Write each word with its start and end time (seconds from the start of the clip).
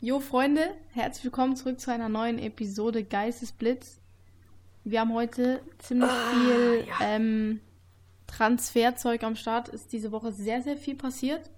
Jo, 0.00 0.18
Freunde, 0.20 0.62
herzlich 0.92 1.24
willkommen 1.24 1.56
zurück 1.56 1.78
zu 1.78 1.92
einer 1.92 2.08
neuen 2.08 2.38
Episode 2.38 3.04
Geistesblitz. 3.04 4.00
Wir 4.82 5.00
haben 5.00 5.12
heute 5.12 5.60
ziemlich 5.78 6.08
Ah, 6.10 6.30
viel 6.32 6.86
ja. 6.88 6.94
ähm, 7.02 7.60
Transferzeug 8.26 9.22
am 9.24 9.36
Start. 9.36 9.68
Ist 9.68 9.92
diese 9.92 10.10
Woche 10.10 10.32
sehr, 10.32 10.62
sehr 10.62 10.76
viel 10.76 10.96
passiert. 10.96 11.50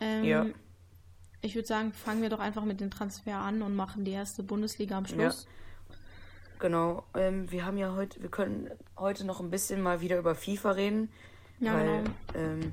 Ähm, 0.00 0.24
Ja. 0.24 0.46
Ich 1.42 1.54
würde 1.54 1.68
sagen, 1.68 1.92
fangen 1.92 2.22
wir 2.22 2.28
doch 2.28 2.40
einfach 2.40 2.64
mit 2.64 2.80
dem 2.80 2.90
Transfer 2.90 3.36
an 3.36 3.62
und 3.62 3.76
machen 3.76 4.04
die 4.04 4.10
erste 4.10 4.42
Bundesliga 4.42 4.98
am 4.98 5.06
Schluss. 5.06 5.46
Genau, 6.58 7.04
ähm, 7.14 7.48
wir 7.52 7.64
haben 7.64 7.76
ja 7.78 7.94
heute, 7.94 8.20
wir 8.20 8.30
können 8.30 8.68
heute 8.96 9.24
noch 9.24 9.40
ein 9.40 9.50
bisschen 9.50 9.80
mal 9.80 10.00
wieder 10.00 10.18
über 10.18 10.34
FIFA 10.34 10.72
reden. 10.72 11.08
Ja, 11.60 11.74
weil, 11.74 12.02
genau. 12.02 12.10
ähm, 12.34 12.72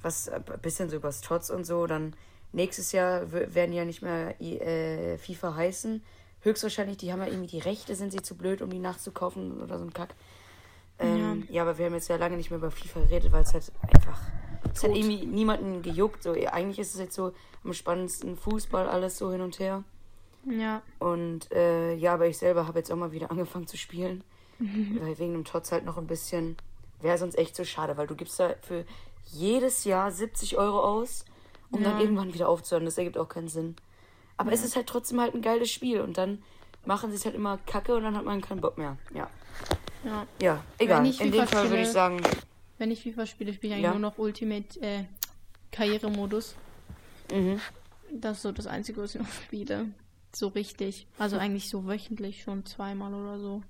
was 0.00 0.28
äh, 0.28 0.36
ein 0.36 0.60
bisschen 0.62 0.88
so 0.88 0.96
übers 0.96 1.20
Tots 1.20 1.50
und 1.50 1.64
so, 1.66 1.86
dann 1.86 2.14
nächstes 2.56 2.92
Jahr 2.92 3.30
werden 3.30 3.72
ja 3.72 3.84
nicht 3.84 4.02
mehr 4.02 4.40
äh, 4.40 5.18
FIFA 5.18 5.54
heißen. 5.54 6.02
Höchstwahrscheinlich, 6.40 6.96
die 6.96 7.12
haben 7.12 7.20
ja 7.20 7.26
irgendwie 7.26 7.46
die 7.46 7.58
Rechte, 7.58 7.94
sind 7.94 8.12
sie 8.12 8.22
zu 8.22 8.36
blöd, 8.36 8.62
um 8.62 8.70
die 8.70 8.78
nachzukaufen 8.78 9.60
oder 9.62 9.78
so 9.78 9.84
ein 9.84 9.92
Kack. 9.92 10.14
Ähm, 10.98 11.46
ja. 11.50 11.62
aber 11.62 11.76
wir 11.76 11.86
haben 11.86 11.94
jetzt 11.94 12.08
ja 12.08 12.16
lange 12.16 12.36
nicht 12.36 12.50
mehr 12.50 12.58
über 12.58 12.70
FIFA 12.70 13.00
geredet, 13.00 13.30
weil 13.30 13.42
es 13.42 13.52
halt 13.52 13.70
einfach. 13.82 14.18
Es 14.72 14.82
hat 14.82 14.90
irgendwie 14.90 15.26
niemanden 15.26 15.82
gejuckt. 15.82 16.22
So, 16.22 16.34
ja, 16.34 16.52
eigentlich 16.52 16.78
ist 16.78 16.94
es 16.94 17.00
jetzt 17.00 17.14
so 17.14 17.32
am 17.64 17.72
spannendsten 17.72 18.36
Fußball, 18.36 18.88
alles 18.88 19.18
so 19.18 19.30
hin 19.30 19.42
und 19.42 19.58
her. 19.58 19.84
Ja, 20.48 20.82
Und 20.98 21.52
äh, 21.52 21.94
ja, 21.94 22.14
aber 22.14 22.26
ich 22.26 22.38
selber 22.38 22.66
habe 22.66 22.78
jetzt 22.78 22.90
auch 22.90 22.96
mal 22.96 23.12
wieder 23.12 23.30
angefangen 23.30 23.66
zu 23.66 23.76
spielen. 23.76 24.24
weil 24.58 25.18
wegen 25.18 25.34
dem 25.34 25.44
Tots 25.44 25.72
halt 25.72 25.84
noch 25.84 25.98
ein 25.98 26.06
bisschen. 26.06 26.56
Wäre 27.02 27.18
sonst 27.18 27.36
echt 27.36 27.54
so 27.54 27.64
schade, 27.64 27.98
weil 27.98 28.06
du 28.06 28.14
gibst 28.14 28.40
da 28.40 28.54
für 28.62 28.86
jedes 29.24 29.84
Jahr 29.84 30.10
70 30.10 30.56
Euro 30.56 30.80
aus, 30.80 31.26
um 31.70 31.82
dann 31.82 31.94
Ja. 31.96 32.00
irgendwann 32.00 32.32
wieder 32.34 32.48
aufzuhören. 32.48 32.84
Das 32.84 32.98
ergibt 32.98 33.18
auch 33.18 33.28
keinen 33.28 33.48
Sinn. 33.48 33.76
Aber 34.36 34.52
es 34.52 34.64
ist 34.64 34.76
halt 34.76 34.86
trotzdem 34.86 35.20
halt 35.20 35.34
ein 35.34 35.42
geiles 35.42 35.70
Spiel 35.70 36.00
und 36.00 36.18
dann 36.18 36.42
machen 36.84 37.10
sie 37.10 37.16
es 37.16 37.24
halt 37.24 37.34
immer 37.34 37.58
kacke 37.66 37.94
und 37.96 38.02
dann 38.02 38.16
hat 38.16 38.24
man 38.24 38.40
keinen 38.40 38.60
Bock 38.60 38.76
mehr. 38.78 38.96
Ja. 39.14 39.28
ja. 40.04 40.26
Ja, 40.40 40.64
egal. 40.78 41.04
ich 41.06 41.20
In 41.20 41.32
dem 41.32 41.46
Fall 41.46 41.68
würde 41.70 41.82
ich 41.82 41.88
sagen, 41.88 42.20
Wenn 42.78 42.90
ich 42.90 43.02
FIFA 43.02 43.24
spiele, 43.26 43.52
spiele 43.54 43.72
ich 43.72 43.76
eigentlich 43.78 43.84
Ja. 43.84 43.90
nur 43.98 44.10
noch 44.10 44.18
Ultimate 44.18 44.80
äh, 44.80 45.04
Karrieremodus. 45.72 46.54
mhm. 47.32 47.60
Das 48.12 48.36
ist 48.36 48.42
so 48.42 48.52
das 48.52 48.66
Einzige, 48.68 49.02
was 49.02 49.14
ich 49.14 49.20
noch 49.20 49.28
spiele. 49.32 49.86
So 50.34 50.48
richtig. 50.48 51.06
Also 51.18 51.38
eigentlich 51.38 51.68
so 51.68 51.86
wöchentlich 51.86 52.42
schon 52.42 52.64
zweimal 52.66 53.12
oder 53.14 53.38
so. 53.40 53.62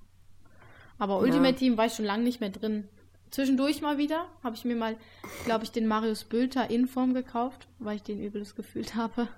Aber 0.99 1.19
Ultimate 1.19 1.55
Team 1.55 1.77
war 1.79 1.87
ich 1.87 1.95
schon 1.95 2.05
lange 2.05 2.25
nicht 2.25 2.41
mehr 2.41 2.51
drin. 2.51 2.89
Zwischendurch 3.37 3.83
mal 3.83 3.99
wieder 3.99 4.29
habe 4.43 4.57
ich 4.57 4.65
mir 4.65 4.77
mal, 4.77 4.97
glaube 5.45 5.63
ich, 5.63 5.71
den 5.71 5.87
Marius 5.87 6.25
Bülter 6.25 6.71
Inform 6.71 7.13
gekauft, 7.13 7.69
weil 7.79 7.97
ich 7.97 8.03
den 8.03 8.19
übles 8.19 8.55
gefühlt 8.55 8.95
habe. 8.95 9.29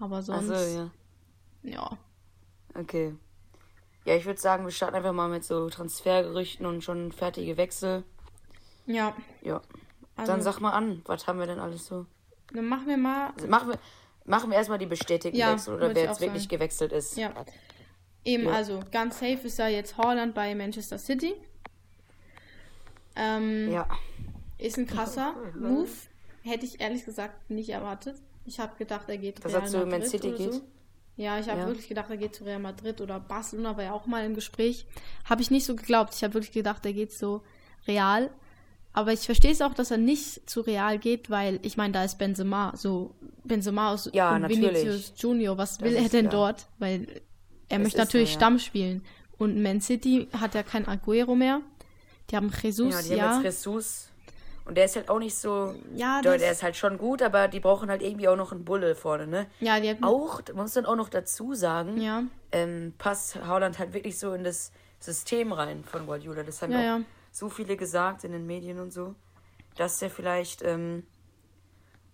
Aber 0.00 0.22
sonst, 0.22 0.50
Achso, 0.50 0.76
ja. 0.76 0.90
ja. 1.62 1.98
Okay. 2.74 3.14
Ja, 4.06 4.16
ich 4.16 4.26
würde 4.26 4.40
sagen, 4.40 4.64
wir 4.64 4.72
starten 4.72 4.96
einfach 4.96 5.12
mal 5.12 5.28
mit 5.28 5.44
so 5.44 5.70
Transfergerüchten 5.70 6.66
und 6.66 6.82
schon 6.82 7.12
fertige 7.12 7.56
Wechsel. 7.56 8.02
Ja. 8.86 9.14
Ja. 9.42 9.62
Also, 10.16 10.32
Dann 10.32 10.42
sag 10.42 10.58
mal 10.58 10.72
an, 10.72 11.02
was 11.04 11.28
haben 11.28 11.38
wir 11.38 11.46
denn 11.46 11.60
alles 11.60 11.86
so? 11.86 12.06
dann 12.52 12.66
machen 12.66 12.88
wir 12.88 12.96
mal. 12.96 13.30
Also 13.36 13.46
machen 13.46 13.68
wir, 13.68 13.78
machen 14.24 14.50
wir 14.50 14.56
erstmal 14.56 14.78
die 14.78 14.86
bestätigten 14.86 15.38
Ja, 15.38 15.52
Wechsel 15.52 15.76
oder 15.76 15.94
wer 15.94 16.06
jetzt 16.06 16.20
wirklich 16.20 16.42
sagen. 16.42 16.56
gewechselt 16.56 16.90
ist. 16.90 17.16
Ja. 17.16 17.32
Eben, 18.24 18.46
Ja. 18.46 18.50
also 18.50 18.80
ganz 18.90 19.20
safe 19.20 19.46
ist 19.46 19.60
da 19.60 19.68
jetzt 19.68 19.96
Holland 19.96 20.34
bei 20.34 20.52
Manchester 20.56 20.98
City. 20.98 21.34
Ähm, 23.16 23.70
Ja. 23.72 23.86
Ist 24.58 24.78
ein 24.78 24.86
krasser 24.86 25.34
Move. 25.58 25.88
Hätte 26.42 26.64
ich 26.66 26.80
ehrlich 26.80 27.04
gesagt 27.04 27.50
nicht 27.50 27.70
erwartet. 27.70 28.16
Ich 28.44 28.58
habe 28.60 28.76
gedacht, 28.76 29.08
er 29.08 29.18
geht 29.18 29.44
Dass 29.44 29.52
Real 29.52 29.62
er 29.62 29.68
zu 29.68 29.78
Man 29.78 29.88
Madrid 29.90 30.08
City 30.08 30.28
oder 30.28 30.36
geht? 30.38 30.52
So. 30.54 30.60
Ja, 31.16 31.38
ich 31.38 31.48
habe 31.48 31.60
Ja. 31.60 31.66
wirklich 31.66 31.88
gedacht, 31.88 32.10
er 32.10 32.16
geht 32.16 32.34
zu 32.34 32.44
Real 32.44 32.58
Madrid 32.58 33.00
oder 33.00 33.20
Barcelona 33.20 33.76
war 33.76 33.84
ja 33.84 33.92
auch 33.92 34.06
mal 34.06 34.24
im 34.24 34.34
Gespräch. 34.34 34.86
Habe 35.24 35.42
ich 35.42 35.50
nicht 35.50 35.64
so 35.66 35.76
geglaubt. 35.76 36.14
Ich 36.14 36.24
habe 36.24 36.34
wirklich 36.34 36.52
gedacht, 36.52 36.84
er 36.86 36.92
geht 36.92 37.12
so 37.12 37.42
Real. 37.86 38.30
Aber 38.94 39.12
ich 39.12 39.20
verstehe 39.20 39.52
es 39.52 39.62
auch, 39.62 39.74
dass 39.74 39.90
er 39.90 39.96
nicht 39.98 40.48
zu 40.48 40.60
Real 40.60 40.98
geht, 40.98 41.30
weil 41.30 41.58
ich 41.62 41.76
meine, 41.76 41.92
da 41.92 42.04
ist 42.04 42.18
Benzema. 42.18 42.72
So 42.76 43.14
Benzema 43.44 43.92
aus 43.92 44.08
Ja. 44.12 44.36
Vinicius 44.48 45.12
Junior. 45.16 45.56
Was 45.58 45.78
Das 45.78 45.88
will 45.88 45.96
er 45.96 46.04
ist 46.04 46.12
denn 46.12 46.28
klar. 46.28 46.52
dort? 46.52 46.66
Weil 46.78 47.06
er 47.68 47.78
möchte 47.78 47.88
ist 47.88 47.92
so, 47.96 47.98
natürlich 47.98 48.30
ja. 48.32 48.38
Stamm 48.38 48.58
spielen. 48.58 49.02
Und 49.38 49.60
Man 49.62 49.80
City 49.80 50.28
hat 50.38 50.54
ja 50.54 50.62
kein 50.62 50.86
Aguero 50.86 51.34
mehr. 51.34 51.62
Die 52.32 52.36
haben 52.36 52.50
Jesus, 52.62 52.94
Ja, 52.94 53.02
die 53.02 53.14
ja. 53.14 53.30
haben 53.30 53.44
jetzt 53.44 53.64
Jesus. 53.66 54.08
Und 54.64 54.76
der 54.76 54.86
ist 54.86 54.96
halt 54.96 55.10
auch 55.10 55.18
nicht 55.18 55.36
so. 55.36 55.74
Ja, 55.94 56.22
der, 56.22 56.38
der 56.38 56.52
ist 56.52 56.62
halt 56.62 56.76
schon 56.76 56.96
gut, 56.96 57.20
aber 57.20 57.46
die 57.48 57.60
brauchen 57.60 57.90
halt 57.90 58.00
irgendwie 58.00 58.26
auch 58.28 58.36
noch 58.36 58.52
einen 58.52 58.64
Bulle 58.64 58.94
vorne, 58.94 59.26
ne? 59.26 59.46
Ja, 59.60 59.78
die 59.80 59.90
haben 59.90 60.02
Auch, 60.02 60.40
man 60.48 60.62
muss 60.62 60.72
dann 60.72 60.86
auch 60.86 60.96
noch 60.96 61.08
dazu 61.10 61.52
sagen, 61.54 62.00
Ja. 62.00 62.22
ähm, 62.52 62.94
passt 62.96 63.36
Haaland 63.36 63.78
halt 63.78 63.92
wirklich 63.92 64.18
so 64.18 64.32
in 64.32 64.44
das 64.44 64.72
System 64.98 65.52
rein 65.52 65.84
von 65.84 66.06
Guardiola. 66.06 66.42
Das 66.42 66.62
haben 66.62 66.72
Ja, 66.72 66.78
auch 66.78 66.82
ja. 66.84 67.00
so 67.32 67.48
viele 67.50 67.76
gesagt 67.76 68.24
in 68.24 68.32
den 68.32 68.46
Medien 68.46 68.78
und 68.78 68.92
so, 68.92 69.14
dass 69.76 69.98
der 69.98 70.08
vielleicht 70.10 70.62
ähm, 70.62 71.04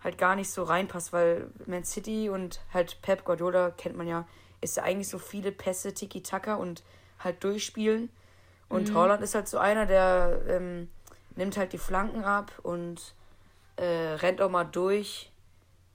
halt 0.02 0.16
gar 0.18 0.34
nicht 0.34 0.50
so 0.50 0.62
reinpasst, 0.64 1.12
weil 1.12 1.50
Man 1.66 1.84
City 1.84 2.28
und 2.30 2.60
halt 2.72 3.00
Pep 3.02 3.24
Guardiola 3.24 3.70
kennt 3.72 3.96
man 3.96 4.08
ja, 4.08 4.26
ist 4.62 4.78
ja 4.78 4.82
eigentlich 4.84 5.08
so 5.08 5.18
viele 5.18 5.52
Pässe, 5.52 5.92
Tiki-Taka 5.94 6.54
und 6.54 6.82
halt 7.20 7.44
durchspielen. 7.44 8.08
Und 8.68 8.94
Haaland 8.94 9.22
ist 9.22 9.34
halt 9.34 9.48
so 9.48 9.58
einer, 9.58 9.86
der 9.86 10.42
ähm, 10.46 10.88
nimmt 11.36 11.56
halt 11.56 11.72
die 11.72 11.78
Flanken 11.78 12.24
ab 12.24 12.52
und 12.62 13.14
äh, 13.76 13.84
rennt 13.84 14.42
auch 14.42 14.50
mal 14.50 14.64
durch 14.64 15.30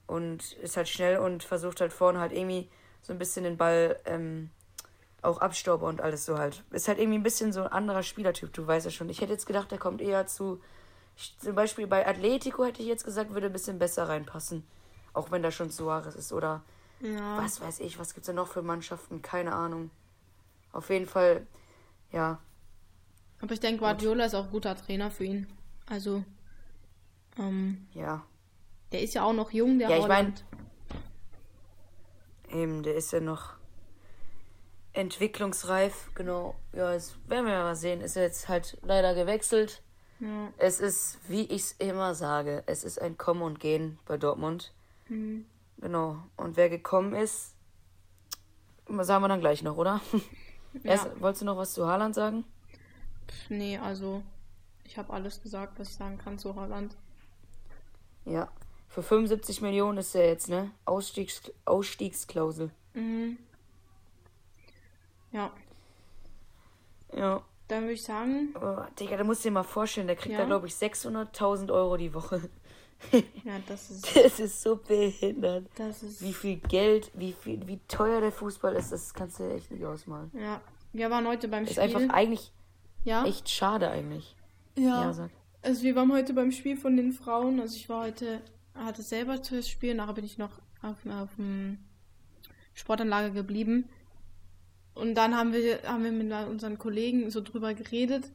und 0.06 0.52
ist 0.54 0.76
halt 0.76 0.88
schnell 0.88 1.18
und 1.18 1.44
versucht 1.44 1.80
halt 1.80 1.92
vorne 1.92 2.18
halt 2.18 2.32
irgendwie 2.32 2.68
so 3.02 3.12
ein 3.12 3.18
bisschen 3.18 3.44
den 3.44 3.56
Ball 3.56 4.00
ähm, 4.06 4.50
auch 5.22 5.38
abstauber 5.38 5.86
und 5.86 6.00
alles 6.00 6.24
so 6.24 6.38
halt. 6.38 6.62
Ist 6.70 6.88
halt 6.88 6.98
irgendwie 6.98 7.18
ein 7.18 7.22
bisschen 7.22 7.52
so 7.52 7.62
ein 7.62 7.68
anderer 7.68 8.02
Spielertyp, 8.02 8.52
du 8.52 8.66
weißt 8.66 8.86
ja 8.86 8.92
schon. 8.92 9.08
Ich 9.08 9.20
hätte 9.20 9.32
jetzt 9.32 9.46
gedacht, 9.46 9.70
der 9.70 9.78
kommt 9.78 10.00
eher 10.00 10.26
zu. 10.26 10.60
Zum 11.38 11.54
Beispiel 11.54 11.86
bei 11.86 12.06
Atletico 12.06 12.64
hätte 12.64 12.82
ich 12.82 12.88
jetzt 12.88 13.04
gesagt, 13.04 13.32
würde 13.32 13.46
ein 13.46 13.52
bisschen 13.52 13.78
besser 13.78 14.08
reinpassen. 14.08 14.66
Auch 15.12 15.30
wenn 15.30 15.42
da 15.42 15.50
schon 15.50 15.70
Suarez 15.70 16.16
ist 16.16 16.32
oder 16.32 16.62
ja. 17.00 17.38
was 17.38 17.60
weiß 17.60 17.80
ich, 17.80 17.98
was 17.98 18.14
gibt's 18.14 18.26
da 18.26 18.32
noch 18.32 18.48
für 18.48 18.62
Mannschaften? 18.62 19.22
Keine 19.22 19.54
Ahnung. 19.54 19.90
Auf 20.72 20.90
jeden 20.90 21.06
Fall, 21.06 21.46
ja. 22.10 22.38
Aber 23.44 23.52
ich 23.52 23.60
denke, 23.60 23.80
Guardiola 23.80 24.24
ist 24.24 24.34
auch 24.34 24.46
ein 24.46 24.50
guter 24.50 24.74
Trainer 24.74 25.10
für 25.10 25.24
ihn. 25.24 25.46
Also, 25.84 26.24
ähm, 27.38 27.86
Ja, 27.92 28.24
der 28.90 29.02
ist 29.02 29.12
ja 29.12 29.22
auch 29.22 29.34
noch 29.34 29.50
jung, 29.50 29.78
der 29.78 29.90
Ja, 29.90 29.96
ich 29.98 30.02
Holland. 30.02 30.42
eben, 32.50 32.82
der 32.82 32.94
ist 32.94 33.12
ja 33.12 33.20
noch 33.20 33.50
entwicklungsreif, 34.94 36.10
genau. 36.14 36.54
Ja, 36.72 36.94
das 36.94 37.16
werden 37.26 37.44
wir 37.44 37.52
mal 37.52 37.76
sehen. 37.76 38.00
Ist 38.00 38.16
jetzt 38.16 38.48
halt 38.48 38.78
leider 38.80 39.14
gewechselt. 39.14 39.82
Ja. 40.20 40.48
Es 40.56 40.80
ist, 40.80 41.18
wie 41.28 41.42
ich 41.42 41.60
es 41.60 41.72
immer 41.72 42.14
sage, 42.14 42.62
es 42.64 42.82
ist 42.82 42.98
ein 42.98 43.18
Kommen 43.18 43.42
und 43.42 43.60
Gehen 43.60 43.98
bei 44.06 44.16
Dortmund. 44.16 44.72
Mhm. 45.10 45.44
Genau. 45.76 46.16
Und 46.38 46.56
wer 46.56 46.70
gekommen 46.70 47.14
ist, 47.14 47.52
sagen 48.88 49.22
wir 49.22 49.28
dann 49.28 49.40
gleich 49.40 49.62
noch, 49.62 49.76
oder? 49.76 50.00
Erst, 50.82 51.20
wolltest 51.20 51.42
du 51.42 51.44
noch 51.44 51.58
was 51.58 51.74
zu 51.74 51.86
Haaland 51.86 52.14
sagen? 52.14 52.46
Nee, 53.48 53.78
also, 53.78 54.22
ich 54.84 54.96
habe 54.98 55.12
alles 55.12 55.42
gesagt, 55.42 55.78
was 55.78 55.90
ich 55.90 55.94
sagen 55.96 56.18
kann 56.18 56.38
zu 56.38 56.54
Holland. 56.54 56.96
Ja. 58.24 58.48
Für 58.88 59.02
75 59.02 59.60
Millionen 59.60 59.98
ist 59.98 60.14
er 60.14 60.28
jetzt, 60.28 60.48
ne? 60.48 60.70
Ausstiegs 60.84 61.42
Ausstiegsklausel. 61.64 62.70
Mhm. 62.94 63.38
Ja, 65.32 65.50
Ja. 67.12 67.42
dann 67.68 67.82
würde 67.82 67.94
ich 67.94 68.02
sagen, 68.04 68.54
Oh, 68.60 68.76
Digga, 68.98 69.16
da 69.16 69.24
musst 69.24 69.44
du 69.44 69.48
dir 69.48 69.52
mal 69.54 69.62
vorstellen, 69.64 70.06
der 70.06 70.16
kriegt 70.16 70.32
Ja. 70.34 70.38
da, 70.38 70.44
glaube 70.46 70.68
ich, 70.68 70.74
600.000 70.74 71.72
Euro 71.72 71.96
die 71.96 72.14
Woche. 72.14 72.48
ja, 73.12 73.58
das 73.66 73.90
ist, 73.90 74.16
Das 74.16 74.38
ist 74.38 74.62
so 74.62 74.76
behindert. 74.76 75.66
das 75.74 76.02
ist, 76.04 76.22
Wie 76.22 76.32
viel 76.32 76.56
Geld, 76.56 77.10
wie 77.14 77.32
viel, 77.32 77.66
wie 77.66 77.80
teuer 77.88 78.20
der 78.20 78.32
Fußball 78.32 78.74
ist, 78.76 78.92
das 78.92 79.12
kannst 79.12 79.40
du 79.40 79.52
echt 79.52 79.70
nicht 79.70 79.84
ausmalen. 79.84 80.30
ja. 80.34 80.60
Wir 80.92 81.10
waren 81.10 81.26
heute 81.26 81.48
beim 81.48 81.64
Ist 81.64 81.72
Spiel. 81.72 81.82
einfach 81.82 82.14
eigentlich 82.14 82.52
ja, 83.04 83.24
echt 83.26 83.48
schade 83.48 83.90
eigentlich. 83.90 84.34
ja. 84.76 85.02
Ja, 85.04 85.12
sag. 85.12 85.30
Also 85.62 85.82
wir 85.82 85.96
waren 85.96 86.12
heute 86.12 86.34
beim 86.34 86.52
Spiel 86.52 86.76
von 86.76 86.96
den 86.96 87.12
Frauen. 87.12 87.58
Also 87.58 87.76
ich 87.76 87.88
war 87.88 88.04
heute, 88.04 88.42
hatte 88.74 89.02
selber 89.02 89.38
das 89.38 89.68
Spiel, 89.68 89.94
nachher 89.94 90.12
bin 90.12 90.24
ich 90.26 90.36
noch 90.36 90.60
auf, 90.82 91.06
auf 91.06 91.34
dem 91.36 91.78
Sportanlage 92.74 93.32
geblieben. 93.32 93.88
Und 94.94 95.14
dann 95.14 95.34
haben 95.36 95.52
wir, 95.54 95.82
haben 95.84 96.04
wir 96.04 96.12
mit 96.12 96.30
unseren 96.48 96.78
Kollegen 96.78 97.30
so 97.30 97.40
drüber 97.40 97.72
geredet. 97.74 98.30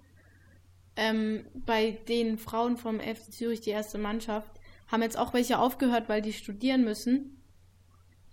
Ähm, 0.95 1.45
bei 1.53 1.91
den 2.07 2.37
Frauen 2.37 2.77
vom 2.77 2.99
FC 2.99 3.31
Zürich, 3.31 3.61
die 3.61 3.69
erste 3.69 3.97
Mannschaft, 3.99 4.59
haben 4.87 5.03
jetzt 5.03 5.17
auch 5.17 5.33
welche 5.33 5.59
aufgehört, 5.59 6.09
weil 6.09 6.21
die 6.23 6.33
studieren 6.33 6.83
müssen. 6.83 7.41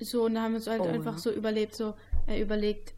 So, 0.00 0.24
und 0.24 0.34
da 0.34 0.42
haben 0.42 0.52
wir 0.52 0.56
uns 0.56 0.66
halt 0.66 0.80
Oh, 0.80 0.88
einfach 0.88 1.12
ja. 1.14 1.18
so 1.18 1.30
überlebt, 1.30 1.74
so 1.74 1.94
äh, 2.26 2.40
überlegt, 2.40 2.94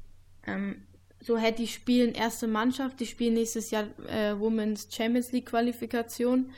ähm, 0.47 0.87
so 1.21 1.37
hätte 1.37 1.63
die 1.63 1.69
spielen 1.69 2.13
erste 2.15 2.47
Mannschaft, 2.47 3.01
die 3.01 3.07
spielen 3.07 3.35
nächstes 3.35 3.71
Jahr 3.71 3.87
äh, 4.09 4.39
Women's 4.39 4.89
Champions 4.91 5.33
League 5.33 5.47
Qualifikation. 5.47 6.51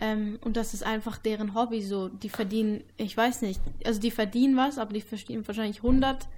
Ähm, 0.00 0.38
und 0.42 0.56
das 0.56 0.74
ist 0.74 0.82
einfach 0.82 1.18
deren 1.18 1.54
Hobby 1.54 1.82
so. 1.82 2.08
Die 2.08 2.30
verdienen, 2.30 2.82
ich 2.96 3.16
weiß 3.16 3.42
nicht, 3.42 3.60
also 3.84 4.00
die 4.00 4.10
verdienen 4.10 4.56
was, 4.56 4.78
aber 4.78 4.94
die 4.94 5.02
verdienen 5.02 5.46
wahrscheinlich 5.46 5.78
100 5.78 6.28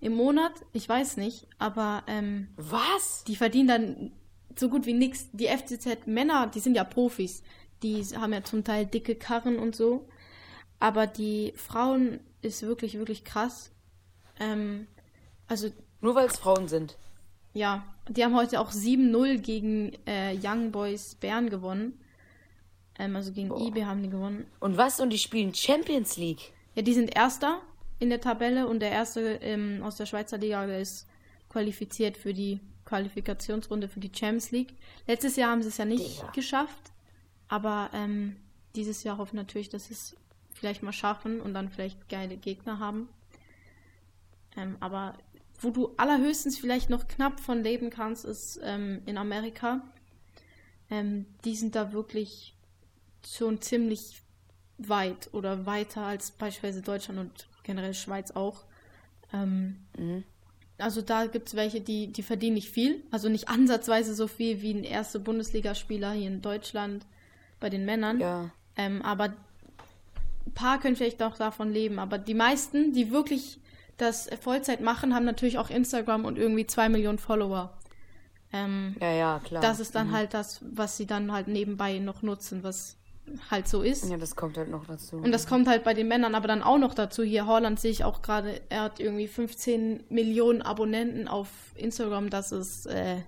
im 0.00 0.14
Monat. 0.14 0.52
Ich 0.72 0.88
weiß 0.88 1.16
nicht, 1.16 1.46
aber 1.58 2.04
ähm, 2.06 2.48
Was? 2.56 3.24
die 3.26 3.36
verdienen 3.36 3.68
dann 3.68 4.12
so 4.56 4.68
gut 4.68 4.86
wie 4.86 4.92
nichts. 4.92 5.28
Die 5.32 5.46
FCZ-Männer, 5.46 6.48
die 6.48 6.60
sind 6.60 6.74
ja 6.74 6.84
Profis. 6.84 7.42
Die 7.82 8.02
haben 8.14 8.32
ja 8.32 8.44
zum 8.44 8.64
Teil 8.64 8.86
dicke 8.86 9.14
Karren 9.14 9.58
und 9.58 9.74
so. 9.74 10.08
Aber 10.78 11.06
die 11.06 11.52
Frauen 11.56 12.20
ist 12.42 12.62
wirklich, 12.62 12.98
wirklich 12.98 13.24
krass. 13.24 13.70
Ähm, 14.38 14.86
also, 15.46 15.70
Nur 16.00 16.14
weil 16.14 16.26
es 16.26 16.38
Frauen 16.38 16.68
sind. 16.68 16.96
ja, 17.52 17.84
die 18.08 18.24
haben 18.24 18.34
heute 18.34 18.60
auch 18.60 18.72
7-0 18.72 19.38
gegen 19.38 19.92
äh, 20.06 20.36
Young 20.42 20.72
Boys 20.72 21.14
Bern 21.14 21.48
gewonnen. 21.48 21.98
Ähm, 22.98 23.14
also 23.14 23.32
gegen 23.32 23.48
Boah. 23.50 23.60
IB 23.68 23.84
haben 23.84 24.02
die 24.02 24.08
gewonnen. 24.10 24.46
Und 24.58 24.76
was? 24.76 24.98
Und 25.00 25.10
die 25.10 25.18
spielen 25.18 25.54
Champions 25.54 26.16
League. 26.16 26.52
Ja, 26.74 26.82
die 26.82 26.94
sind 26.94 27.14
Erster 27.14 27.60
in 27.98 28.08
der 28.10 28.20
Tabelle 28.20 28.66
und 28.66 28.80
der 28.80 28.90
Erste 28.90 29.20
ähm, 29.42 29.82
aus 29.84 29.96
der 29.96 30.06
Schweizer 30.06 30.38
Liga, 30.38 30.66
der 30.66 30.80
ist 30.80 31.06
qualifiziert 31.50 32.16
für 32.16 32.32
die 32.34 32.60
Qualifikationsrunde 32.84 33.88
für 33.88 34.00
die 34.00 34.10
Champions 34.12 34.50
League. 34.50 34.74
Letztes 35.06 35.36
Jahr 35.36 35.50
haben 35.52 35.62
sie 35.62 35.68
es 35.68 35.76
ja 35.76 35.84
nicht 35.84 36.18
Digga. 36.18 36.30
geschafft, 36.32 36.92
aber 37.48 37.90
ähm, 37.92 38.36
dieses 38.74 39.04
Jahr 39.04 39.18
hoffen 39.18 39.36
natürlich, 39.36 39.68
dass 39.68 39.86
sie 39.86 39.94
es 39.94 40.16
vielleicht 40.52 40.82
mal 40.82 40.92
schaffen 40.92 41.40
und 41.40 41.54
dann 41.54 41.68
vielleicht 41.68 42.08
geile 42.08 42.36
Gegner 42.36 42.78
haben. 42.80 43.08
Ähm, 44.56 44.76
aber 44.80 45.14
wo 45.60 45.70
du 45.70 45.92
allerhöchstens 45.96 46.58
vielleicht 46.58 46.90
noch 46.90 47.06
knapp 47.06 47.40
von 47.40 47.62
leben 47.62 47.90
kannst, 47.90 48.24
ist 48.24 48.60
ähm, 48.62 49.02
in 49.06 49.18
Amerika. 49.18 49.82
Ähm, 50.90 51.26
die 51.44 51.54
sind 51.54 51.74
da 51.74 51.92
wirklich 51.92 52.54
schon 53.26 53.60
ziemlich 53.60 54.22
weit 54.78 55.28
oder 55.32 55.66
weiter 55.66 56.02
als 56.02 56.30
beispielsweise 56.30 56.82
Deutschland 56.82 57.18
und 57.18 57.46
generell 57.62 57.94
Schweiz 57.94 58.30
auch. 58.32 58.64
Ähm, 59.32 59.76
Mhm. 59.98 60.24
also 60.78 61.02
da 61.02 61.26
gibt 61.26 61.48
es 61.48 61.54
welche, 61.54 61.80
die, 61.80 62.08
die 62.08 62.22
verdienen 62.22 62.54
nicht 62.54 62.70
viel, 62.70 63.02
also 63.10 63.28
nicht 63.28 63.48
ansatzweise 63.50 64.14
so 64.14 64.26
viel 64.26 64.62
wie 64.62 64.72
ein 64.72 64.84
erster 64.84 65.18
Bundesligaspieler 65.18 66.12
hier 66.12 66.28
in 66.28 66.42
Deutschland 66.42 67.06
bei 67.60 67.68
den 67.68 67.84
Männern. 67.84 68.18
Ja. 68.18 68.50
Ähm, 68.76 69.02
aber 69.02 69.24
ein 69.24 70.54
paar 70.54 70.80
können 70.80 70.96
vielleicht 70.96 71.22
auch 71.22 71.36
davon 71.36 71.70
leben. 71.72 71.98
Aber 71.98 72.18
die 72.18 72.34
meisten, 72.34 72.92
die 72.92 73.10
wirklich 73.10 73.60
das 74.00 74.28
Vollzeit 74.40 74.80
machen, 74.80 75.14
haben 75.14 75.24
natürlich 75.24 75.58
auch 75.58 75.70
Instagram 75.70 76.24
und 76.24 76.38
irgendwie 76.38 76.66
zwei 76.66 76.88
Millionen 76.88 77.18
Follower. 77.18 77.72
Ähm, 78.52 78.96
Ja, 79.00 79.12
ja, 79.12 79.40
klar. 79.44 79.62
das 79.62 79.78
ist 79.80 79.94
dann 79.94 80.08
Mhm. 80.08 80.12
halt 80.12 80.34
das, 80.34 80.60
was 80.62 80.96
sie 80.96 81.06
dann 81.06 81.32
halt 81.32 81.46
nebenbei 81.48 81.98
noch 81.98 82.22
nutzen, 82.22 82.62
was 82.64 82.96
halt 83.48 83.68
so 83.68 83.82
ist. 83.82 84.10
Ja, 84.10 84.16
das 84.16 84.34
kommt 84.34 84.56
halt 84.56 84.70
noch 84.70 84.86
dazu. 84.86 85.16
Und 85.16 85.30
das 85.30 85.46
kommt 85.46 85.68
halt 85.68 85.84
bei 85.84 85.94
den 85.94 86.08
Männern 86.08 86.34
aber 86.34 86.48
dann 86.48 86.62
auch 86.62 86.78
noch 86.78 86.94
dazu. 86.94 87.22
Hier 87.22 87.46
Holland 87.46 87.78
sehe 87.78 87.92
ich 87.92 88.02
auch 88.02 88.22
gerade, 88.22 88.60
er 88.68 88.82
hat 88.82 88.98
irgendwie 88.98 89.28
15 89.28 90.02
Millionen 90.08 90.62
Abonnenten 90.62 91.28
auf 91.28 91.48
Instagram. 91.76 92.28
Das 92.30 92.50
ist, 92.50 92.86
äh, 92.86 93.18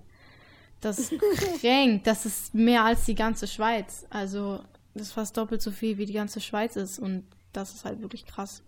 das 0.81 0.99
ist 0.99 1.13
kränkt. 1.61 2.05
Das 2.05 2.25
ist 2.25 2.53
mehr 2.53 2.83
als 2.83 3.05
die 3.05 3.15
ganze 3.15 3.47
Schweiz. 3.47 4.05
Also, 4.09 4.59
das 4.93 5.03
ist 5.07 5.13
fast 5.13 5.37
doppelt 5.37 5.61
so 5.61 5.71
viel, 5.71 5.97
wie 5.97 6.05
die 6.05 6.11
ganze 6.13 6.41
Schweiz 6.41 6.75
ist. 6.75 6.99
Und 6.99 7.23
das 7.53 7.73
ist 7.73 7.85
halt 7.85 8.01
wirklich 8.01 8.25
krass. 8.25 8.61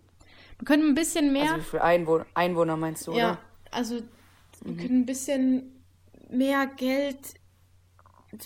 Wir 0.58 0.64
können 0.64 0.88
ein 0.88 0.94
bisschen 0.94 1.32
mehr. 1.32 1.52
Also 1.52 1.62
viele 1.62 1.84
Einwohner, 1.84 2.26
Einwohner 2.34 2.76
meinst 2.76 3.06
du, 3.06 3.12
ja, 3.12 3.32
oder? 3.32 3.38
also, 3.70 4.00
wir 4.62 4.76
können 4.76 5.00
ein 5.00 5.06
bisschen 5.06 5.82
mehr 6.30 6.66
Geld 6.66 7.18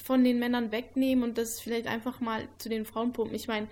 von 0.03 0.23
den 0.25 0.39
Männern 0.39 0.73
wegnehmen 0.73 1.25
und 1.25 1.39
das 1.39 1.61
vielleicht 1.61 1.87
einfach 1.87 2.21
mal 2.21 2.47
zu 2.59 2.69
den 2.69 2.85
Frauen 2.85 3.13
pumpen. 3.13 3.35
Ich 3.35 3.49
meine, 3.49 3.69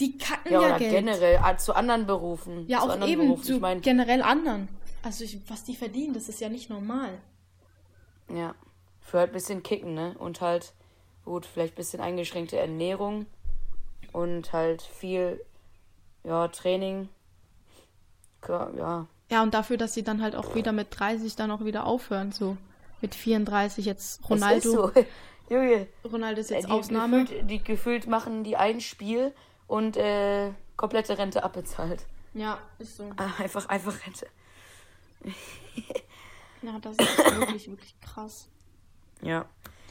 die 0.00 0.18
kacken 0.18 0.52
Ja, 0.52 0.60
ja, 0.60 0.68
oder 0.68 0.78
Geld. 0.78 0.90
generell 0.92 1.38
ah, 1.42 1.56
zu 1.56 1.74
anderen 1.74 2.06
Berufen. 2.06 2.66
Ja, 2.68 2.78
zu 2.78 2.84
auch 2.84 2.90
anderen 2.90 3.12
eben 3.12 3.22
Berufen. 3.26 3.44
zu 3.44 3.54
Ich 3.54 3.60
meine, 3.60 3.80
generell 3.80 4.22
anderen. 4.22 4.68
Also 5.02 5.24
ich, 5.24 5.38
was 5.48 5.64
die 5.64 5.76
verdienen, 5.76 6.14
das 6.14 6.28
ist 6.28 6.40
ja 6.40 6.48
nicht 6.48 6.70
normal. 6.70 7.18
ja, 8.28 8.54
für 9.00 9.18
halt 9.18 9.30
ein 9.30 9.34
bisschen 9.34 9.62
Kicken, 9.62 9.94
ne? 9.94 10.14
Und 10.18 10.40
halt, 10.40 10.72
gut, 11.24 11.44
vielleicht 11.44 11.74
ein 11.74 11.76
bisschen 11.76 12.00
eingeschränkte 12.00 12.56
Ernährung 12.56 13.26
und 14.12 14.52
halt 14.52 14.82
viel, 14.82 15.44
ja, 16.24 16.48
Training. 16.48 17.08
Ja, 18.48 19.06
Ja, 19.30 19.42
und 19.42 19.54
dafür, 19.54 19.76
dass 19.76 19.94
sie 19.94 20.02
dann 20.02 20.22
halt 20.22 20.34
auch 20.36 20.54
wieder 20.54 20.72
mit 20.72 20.88
30 20.90 21.36
dann 21.36 21.50
auch 21.50 21.64
wieder 21.64 21.86
aufhören, 21.86 22.32
so 22.32 22.56
mit 23.00 23.14
34 23.14 23.84
jetzt 23.84 24.00
es 24.00 24.12
ist 24.20 24.30
Ronaldo. 24.30 24.70
so. 24.70 24.92
Junge, 25.50 25.86
Ronaldo 26.04 26.40
ist 26.40 26.50
äh, 26.50 26.54
jetzt 26.54 26.68
die 26.68 26.70
Ausnahme. 26.72 27.24
Gefühlt, 27.24 27.50
die 27.50 27.62
gefühlt 27.64 28.06
machen 28.06 28.44
die 28.44 28.56
ein 28.56 28.80
Spiel 28.80 29.32
und 29.66 29.96
äh, 29.96 30.50
komplette 30.76 31.18
Rente 31.18 31.42
abbezahlt. 31.44 32.04
Ja, 32.34 32.58
ist 32.78 32.96
so. 32.96 33.10
Ah, 33.16 33.28
Einfach, 33.38 33.68
einfach 33.68 33.94
Rente. 34.06 34.26
Ja, 36.62 36.78
das 36.80 36.96
ist 36.96 37.18
wirklich, 37.40 37.68
wirklich 37.68 37.94
krass. 38.00 38.46
Ja. 39.20 39.46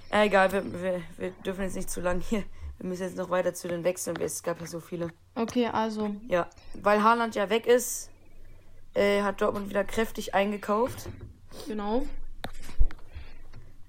Egal, 0.10 0.52
wir, 0.52 0.82
wir, 0.82 1.02
wir 1.18 1.32
dürfen 1.46 1.64
jetzt 1.64 1.76
nicht 1.76 1.90
zu 1.90 2.00
lang 2.02 2.22
hier. 2.22 2.44
Wir 2.78 2.88
müssen 2.90 3.04
jetzt 3.04 3.18
noch 3.18 3.30
weiter 3.30 3.54
zu 3.54 3.68
den 3.68 3.84
Wechseln. 3.84 4.16
Es 4.22 4.42
gab 4.42 4.60
ja 4.62 4.68
so 4.68 4.80
viele. 4.80 5.10
Okay, 5.36 5.68
also, 5.68 6.16
Ja, 6.28 6.50
weil 6.76 7.04
Haaland 7.04 7.36
ja 7.36 7.50
weg 7.50 7.66
ist, 7.68 8.10
äh, 8.94 9.22
hat 9.22 9.42
Dortmund 9.42 9.70
wieder 9.70 9.84
kräftig 9.84 10.34
eingekauft. 10.34 11.10
genau. 11.68 12.04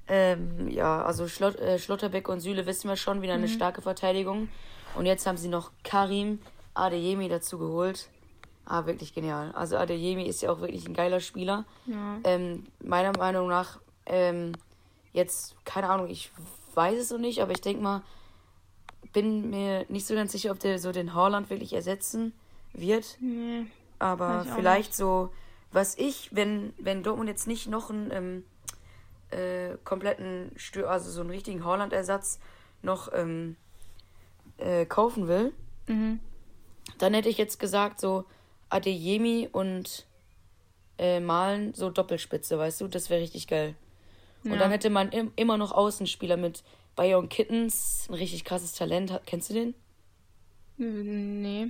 Ähm, 0.09 0.69
ja, 0.69 1.03
also 1.03 1.29
Schlott, 1.29 1.57
äh, 1.57 1.79
Schlotterbeck 1.79 2.29
und 2.29 2.41
Süle 2.41 2.67
wissen 2.67 2.89
wir 2.89 2.97
schon, 2.97 3.23
wieder 3.23 3.35
eine 3.35 3.49
starke 3.49 3.83
Verteidigung. 3.83 4.49
Und 4.95 5.07
jetzt 5.07 5.27
haben 5.27 5.39
sie 5.39 5.49
noch 5.49 5.71
Karim 5.85 6.39
Adeyemi 6.75 7.29
dazu 7.29 7.59
geholt. 7.59 8.09
Ah, 8.65 8.87
wirklich 8.87 9.15
genial. 9.15 9.53
Also 9.53 9.77
Adeyemi 9.77 10.25
ist 10.25 10.43
ja 10.43 10.51
auch 10.51 10.61
wirklich 10.61 10.87
ein 10.87 10.95
geiler 10.95 11.21
Spieler. 11.21 11.65
Ja. 11.87 12.19
Ähm, 12.25 12.67
meiner 12.83 13.17
Meinung 13.17 13.49
nach, 13.49 13.81
ähm, 14.07 14.53
jetzt, 15.13 15.57
keine 15.65 15.89
Ahnung, 15.89 16.09
ich 16.09 16.31
weiß 16.75 16.99
es 16.99 17.11
noch 17.11 17.19
nicht, 17.19 17.43
aber 17.43 17.53
ich 17.53 17.61
denke 17.61 17.83
mal, 17.83 18.03
bin 19.13 19.51
mir 19.51 19.85
nicht 19.89 20.07
so 20.07 20.15
ganz 20.15 20.33
sicher, 20.33 20.51
ob 20.51 20.61
der 20.61 20.79
so 20.79 20.93
den 20.93 21.15
Haaland 21.15 21.51
wirklich 21.51 21.73
ersetzen 21.73 22.33
wird. 22.73 23.17
Nee. 23.21 23.67
Aber 24.03 24.45
vielleicht 24.57 24.95
so, 24.95 25.33
was 25.71 25.97
ich, 25.97 26.35
wenn, 26.35 26.73
wenn 26.79 27.03
Dortmund 27.03 27.29
jetzt 27.29 27.47
nicht 27.47 27.69
noch 27.69 27.89
einen 27.91 28.11
ähm, 28.11 28.45
äh, 29.31 29.77
kompletten, 29.85 30.51
Stür 30.57 30.91
also 30.91 31.11
so 31.11 31.21
einen 31.21 31.31
richtigen 31.31 31.65
Haaland-Ersatz 31.65 32.41
noch 32.83 33.13
ähm, 33.13 33.57
äh, 34.59 34.85
kaufen 34.87 35.29
will, 35.29 35.53
Mhm. 35.87 36.21
dann 36.99 37.13
hätte 37.15 37.29
ich 37.29 37.39
jetzt 37.39 37.59
gesagt, 37.59 38.01
so 38.01 38.25
Adeyemi 38.71 39.49
und 39.51 40.07
äh, 40.99 41.19
Malen 41.21 41.75
so 41.75 41.91
Doppelspitze, 41.91 42.59
weißt 42.59 42.81
du? 42.81 42.89
Das 42.89 43.09
wäre 43.11 43.21
richtig 43.21 43.47
geil. 43.49 43.75
Und 44.45 44.53
Ja. 44.53 44.59
dann 44.59 44.71
hätte 44.71 44.91
man 44.91 45.11
im, 45.11 45.33
immer 45.37 45.57
noch 45.57 45.73
Außenspieler 45.73 46.37
mit 46.37 46.63
Bayern 46.97 47.29
Kittens, 47.29 48.07
ein 48.09 48.15
richtig 48.15 48.45
krasses 48.45 48.73
Talent. 48.75 49.11
Hat- 49.13 49.27
Kennst 49.27 49.51
du 49.51 49.55
den? 49.55 49.75
Nee. 50.77 51.69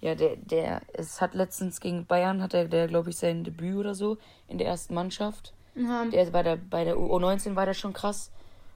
Ja, 0.00 0.14
der, 0.14 0.36
der, 0.36 0.82
es 0.94 1.20
hat 1.20 1.34
letztens 1.34 1.80
gegen 1.80 2.06
Bayern, 2.06 2.42
hat 2.42 2.54
er, 2.54 2.66
der, 2.66 2.86
glaube 2.86 3.10
ich, 3.10 3.16
sein 3.16 3.44
Debüt 3.44 3.76
oder 3.76 3.94
so 3.94 4.16
in 4.48 4.58
der 4.58 4.66
ersten 4.66 4.94
Mannschaft. 4.94 5.52
Ja. 5.74 6.04
Der 6.06 6.24
bei 6.26 6.42
der, 6.42 6.56
bei 6.56 6.84
der 6.84 6.96
U19 6.96 7.54
war 7.54 7.66
der 7.66 7.74
schon 7.74 7.92
krass. 7.92 8.30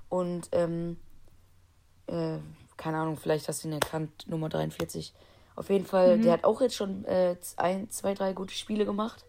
Und, 0.09 0.49
ähm, 0.53 0.99
äh, 2.07 2.39
keine 2.77 2.99
Ahnung, 2.99 3.17
vielleicht 3.17 3.49
hast 3.49 3.65
du 3.65 3.69
ihn 3.69 3.75
erkannt, 3.75 4.11
Nummer 4.27 4.49
43. 4.49 5.15
Auf 5.57 5.71
jeden 5.71 5.87
Fall, 5.87 6.19
der 6.19 6.33
hat 6.33 6.45
auch 6.45 6.61
jetzt 6.61 6.75
schon 6.75 7.05
äh, 7.05 7.37
ein, 7.57 7.89
zwei, 7.89 8.15
drei 8.15 8.33
gute 8.33 8.55
Spiele 8.55 8.85
gemacht. 8.85 9.25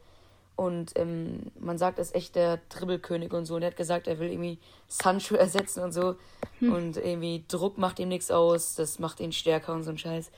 Und 0.55 0.93
ähm, 0.95 1.51
man 1.59 1.77
sagt, 1.77 1.99
er 1.99 2.01
ist 2.01 2.15
echt 2.15 2.35
der 2.35 2.59
Dribbelkönig 2.69 3.33
und 3.33 3.45
so. 3.45 3.55
Und 3.55 3.61
er 3.61 3.67
hat 3.67 3.77
gesagt, 3.77 4.07
er 4.07 4.19
will 4.19 4.31
irgendwie 4.31 4.59
Sancho 4.87 5.35
ersetzen 5.35 5.83
und 5.83 5.91
so. 5.91 6.15
Und 6.61 6.97
irgendwie 6.97 7.43
Druck 7.47 7.77
macht 7.77 7.99
ihm 7.99 8.07
nichts 8.07 8.31
aus, 8.31 8.75
das 8.75 8.97
macht 8.97 9.19
ihn 9.19 9.33
stärker 9.33 9.73
und 9.73 9.83
so 9.83 9.91
ein 9.91 9.97
Scheiß. 9.97 10.31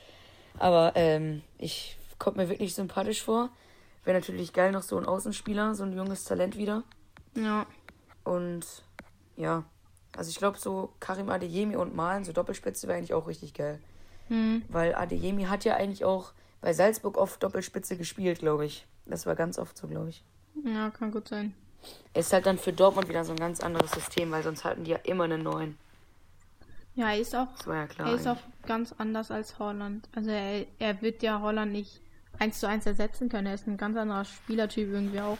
Aber 0.58 0.92
ähm, 0.94 1.42
ich 1.58 1.98
kommt 2.18 2.36
mir 2.36 2.48
wirklich 2.48 2.74
sympathisch 2.74 3.22
vor. 3.22 3.50
Wäre 4.04 4.18
natürlich 4.18 4.52
geil, 4.52 4.72
noch 4.72 4.82
so 4.82 4.96
ein 4.96 5.06
Außenspieler, 5.06 5.74
so 5.74 5.84
ein 5.84 5.92
junges 5.92 6.24
Talent 6.24 6.56
wieder. 6.56 6.82
Ja. 7.34 7.66
Und 8.24 8.64
ja, 9.36 9.64
also 10.16 10.30
ich 10.30 10.36
glaube 10.36 10.58
so 10.58 10.92
Karim 11.00 11.28
Adeyemi 11.28 11.76
und 11.76 11.94
Malen, 11.94 12.24
so 12.24 12.32
Doppelspitze 12.32 12.88
wäre 12.88 12.98
eigentlich 12.98 13.14
auch 13.14 13.28
richtig 13.28 13.54
geil. 13.54 13.80
Hm. 14.28 14.62
Weil 14.68 14.94
Adeyemi 14.94 15.44
hat 15.44 15.64
ja 15.64 15.76
eigentlich 15.76 16.04
auch 16.04 16.32
bei 16.60 16.72
Salzburg 16.72 17.16
oft 17.16 17.42
Doppelspitze 17.42 17.96
gespielt, 17.96 18.40
glaube 18.40 18.66
ich. 18.66 18.86
Das 19.06 19.26
war 19.26 19.36
ganz 19.36 19.58
oft 19.58 19.76
so, 19.76 19.86
glaube 19.86 20.10
ich. 20.10 20.24
Ja, 20.64 20.90
kann 20.90 21.12
gut 21.12 21.28
sein. 21.28 21.54
Ist 22.14 22.32
halt 22.32 22.46
dann 22.46 22.58
für 22.58 22.72
Dortmund 22.72 23.08
wieder 23.08 23.24
so 23.24 23.32
ein 23.32 23.38
ganz 23.38 23.60
anderes 23.60 23.92
System, 23.92 24.30
weil 24.32 24.42
sonst 24.42 24.64
hatten 24.64 24.84
die 24.84 24.90
ja 24.90 24.98
immer 25.04 25.24
einen 25.24 25.42
neuen. 25.42 25.78
Ja, 26.98 27.10
er 27.10 27.18
ist 27.20 27.32
auch, 27.36 27.46
ja 27.66 27.86
klar. 27.86 28.08
er 28.08 28.14
ist 28.14 28.26
auch 28.26 28.38
ganz 28.66 28.92
anders 28.98 29.30
als 29.30 29.56
Holland. 29.60 30.08
Also 30.16 30.30
er, 30.30 30.66
er 30.80 31.00
wird 31.00 31.22
ja 31.22 31.40
Holland 31.40 31.70
nicht 31.70 32.00
eins 32.40 32.58
zu 32.58 32.66
eins 32.66 32.86
ersetzen 32.86 33.28
können. 33.28 33.46
Er 33.46 33.54
ist 33.54 33.68
ein 33.68 33.76
ganz 33.76 33.96
anderer 33.96 34.24
Spielertyp 34.24 34.90
irgendwie 34.90 35.20
auch. 35.20 35.38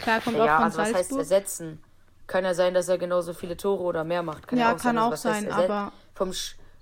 Klar, 0.00 0.20
kommt 0.20 0.36
ja, 0.36 0.44
auch 0.44 0.56
von 0.56 0.64
also 0.64 0.78
was 0.78 0.84
heißt 0.88 0.94
Salzburg. 0.96 1.18
ersetzen? 1.20 1.82
kann 2.26 2.44
ja 2.44 2.52
sein, 2.54 2.74
dass 2.74 2.88
er 2.88 2.98
genauso 2.98 3.32
viele 3.32 3.56
Tore 3.56 3.82
oder 3.82 4.04
mehr 4.04 4.22
macht. 4.22 4.46
Kann 4.46 4.58
Ja, 4.58 4.68
auch 4.74 4.78
kann 4.78 4.96
sein. 4.96 4.98
Auch 4.98 5.16
sein, 5.16 5.50
aber- 5.50 5.92
Vom, 6.14 6.32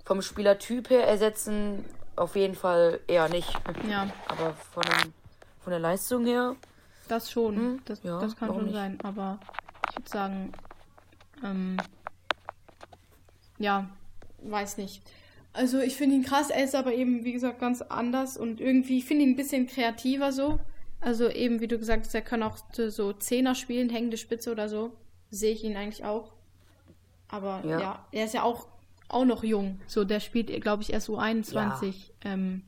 vom 0.03 0.21
Spielertyp 0.21 0.89
her 0.89 1.07
ersetzen 1.07 1.85
auf 2.17 2.35
jeden 2.35 2.55
Fall 2.55 2.99
eher 3.07 3.29
nicht. 3.29 3.49
Ja, 3.89 4.07
Aber 4.27 4.53
von, 4.53 4.83
von 5.61 5.71
der 5.71 5.79
Leistung 5.79 6.25
her, 6.25 6.55
das 7.07 7.31
schon. 7.31 7.55
Hm, 7.55 7.81
das, 7.85 8.03
ja, 8.03 8.19
das 8.19 8.35
kann 8.35 8.49
schon 8.49 8.65
nicht? 8.65 8.73
sein. 8.73 8.97
Aber 9.03 9.39
ich 9.89 9.97
würde 9.97 10.09
sagen, 10.09 10.51
ähm, 11.43 11.77
ja, 13.59 13.89
weiß 14.43 14.77
nicht. 14.77 15.01
Also 15.53 15.79
ich 15.79 15.95
finde 15.95 16.15
ihn 16.15 16.23
krass, 16.23 16.49
er 16.49 16.63
ist 16.63 16.73
aber 16.75 16.93
eben, 16.93 17.23
wie 17.25 17.33
gesagt, 17.33 17.59
ganz 17.59 17.81
anders 17.81 18.37
und 18.37 18.59
irgendwie, 18.59 18.97
ich 18.97 19.05
finde 19.05 19.23
ihn 19.23 19.31
ein 19.31 19.35
bisschen 19.35 19.67
kreativer 19.67 20.31
so. 20.31 20.59
Also 20.99 21.29
eben, 21.29 21.59
wie 21.59 21.67
du 21.67 21.77
gesagt 21.77 22.05
hast, 22.05 22.15
er 22.15 22.21
kann 22.21 22.41
auch 22.43 22.57
so- 22.71 23.13
Zehner 23.13 23.55
spielen, 23.55 23.89
hängende 23.89 24.17
Spitze 24.17 24.51
oder 24.51 24.69
so. 24.69 24.93
Sehe 25.29 25.53
ich 25.53 25.63
ihn 25.63 25.75
eigentlich 25.77 26.05
auch. 26.05 26.31
Aber 27.27 27.61
ja. 27.65 27.79
Ja. 27.79 28.05
er 28.11 28.25
ist 28.25 28.33
ja 28.33 28.43
auch, 28.43 28.67
auch 29.09 29.25
noch 29.25 29.43
jung. 29.43 29.79
So, 29.87 30.03
der 30.05 30.19
spielt, 30.21 30.47
glaube 30.61 30.81
ich, 30.83 30.93
erst 30.93 31.09
U21. 31.09 31.93
Ähm, 32.23 32.63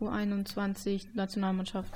U21 0.00 1.06
Nationalmannschaft. 1.14 1.92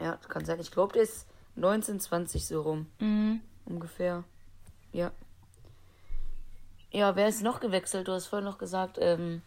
ja, 0.00 0.16
kann 0.28 0.44
sein. 0.44 0.60
Ich 0.60 0.70
glaube, 0.70 0.92
der 0.92 1.02
ist 1.02 1.26
19, 1.56 1.98
20 2.00 2.46
so 2.46 2.62
rum. 2.62 2.86
Mhm. 3.00 3.40
Ungefähr. 3.64 4.24
Ja. 4.98 5.12
Ja, 6.90 7.14
wer 7.14 7.28
ist 7.28 7.42
noch 7.42 7.60
gewechselt? 7.60 8.08
Du 8.08 8.12
hast 8.12 8.26
vorhin 8.26 8.44
noch 8.46 8.58
gesagt, 8.58 8.98
ähm, 9.00 9.42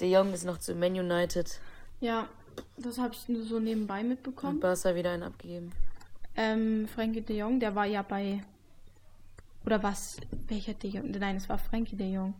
De 0.00 0.10
Jong 0.10 0.34
ist 0.34 0.44
noch 0.44 0.58
zu 0.58 0.74
Man 0.74 0.92
United. 0.98 1.60
Ja, 2.00 2.28
das 2.76 2.98
habe 2.98 3.14
ich 3.14 3.26
nur 3.28 3.42
so 3.44 3.58
nebenbei 3.58 4.00
Und 4.00 4.08
mitbekommen. 4.08 4.60
Barca 4.60 4.94
wieder 4.94 5.12
einen 5.12 5.22
abgegeben. 5.22 5.72
Ähm, 6.36 6.88
Frankie 6.88 7.22
de 7.22 7.38
Jong, 7.38 7.58
der 7.58 7.74
war 7.74 7.86
ja 7.86 8.02
bei. 8.02 8.42
Oder 9.64 9.82
was? 9.82 10.18
Welcher 10.48 10.74
de 10.74 10.90
Jong? 10.90 11.10
Nein, 11.10 11.36
es 11.36 11.48
war 11.48 11.56
Frankie 11.58 11.96
de 11.96 12.12
Jong. 12.12 12.34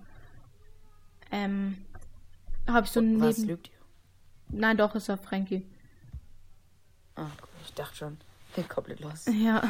Ähm. 1.31 1.79
Habe 2.67 2.85
ich 2.87 2.93
so 2.93 3.01
Was 3.01 3.39
neben. 3.39 3.49
lügt 3.49 3.69
ihr? 3.69 3.79
Nein, 4.59 4.77
doch, 4.77 4.95
ist 4.95 5.09
er 5.09 5.17
Frankie. 5.17 5.67
Ah, 7.17 7.31
ich 7.65 7.73
dachte 7.73 7.97
schon. 7.97 8.19
Komplett 8.69 9.01
los. 9.01 9.27
Ja. 9.27 9.63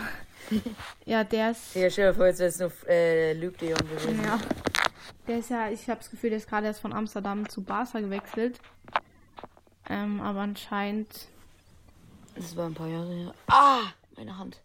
ja, 1.05 1.25
der 1.25 1.51
ist. 1.53 1.75
Ja, 1.75 1.91
stell 1.91 2.11
dir 2.11 2.15
vor, 2.15 2.27
jetzt 2.27 2.39
wäre 2.39 2.49
es 2.49 2.59
nur 2.59 2.73
äh, 2.89 3.35
Luke 3.35 3.59
de 3.59 3.71
Jong 3.71 3.79
gewesen. 3.79 4.23
Ja. 4.23 4.39
Der 5.27 5.39
ist 5.39 5.51
ja, 5.51 5.71
ich 5.71 5.89
habe 5.89 6.01
das 6.01 6.11
Gefühl, 6.11 6.31
der 6.31 6.39
ist 6.39 6.49
gerade 6.49 6.67
erst 6.67 6.81
von 6.81 6.93
Amsterdam 6.93 7.49
zu 7.49 7.63
Barca 7.63 8.01
gewechselt. 8.01 8.61
Ähm, 9.89 10.21
aber 10.21 10.41
anscheinend. 10.41 11.29
Das 12.37 12.57
war 12.57 12.67
ein 12.67 12.75
paar 12.75 12.89
Jahre 12.89 13.13
her. 13.13 13.35
Ah, 13.49 13.83
meine 14.17 14.39
Hand. 14.39 14.61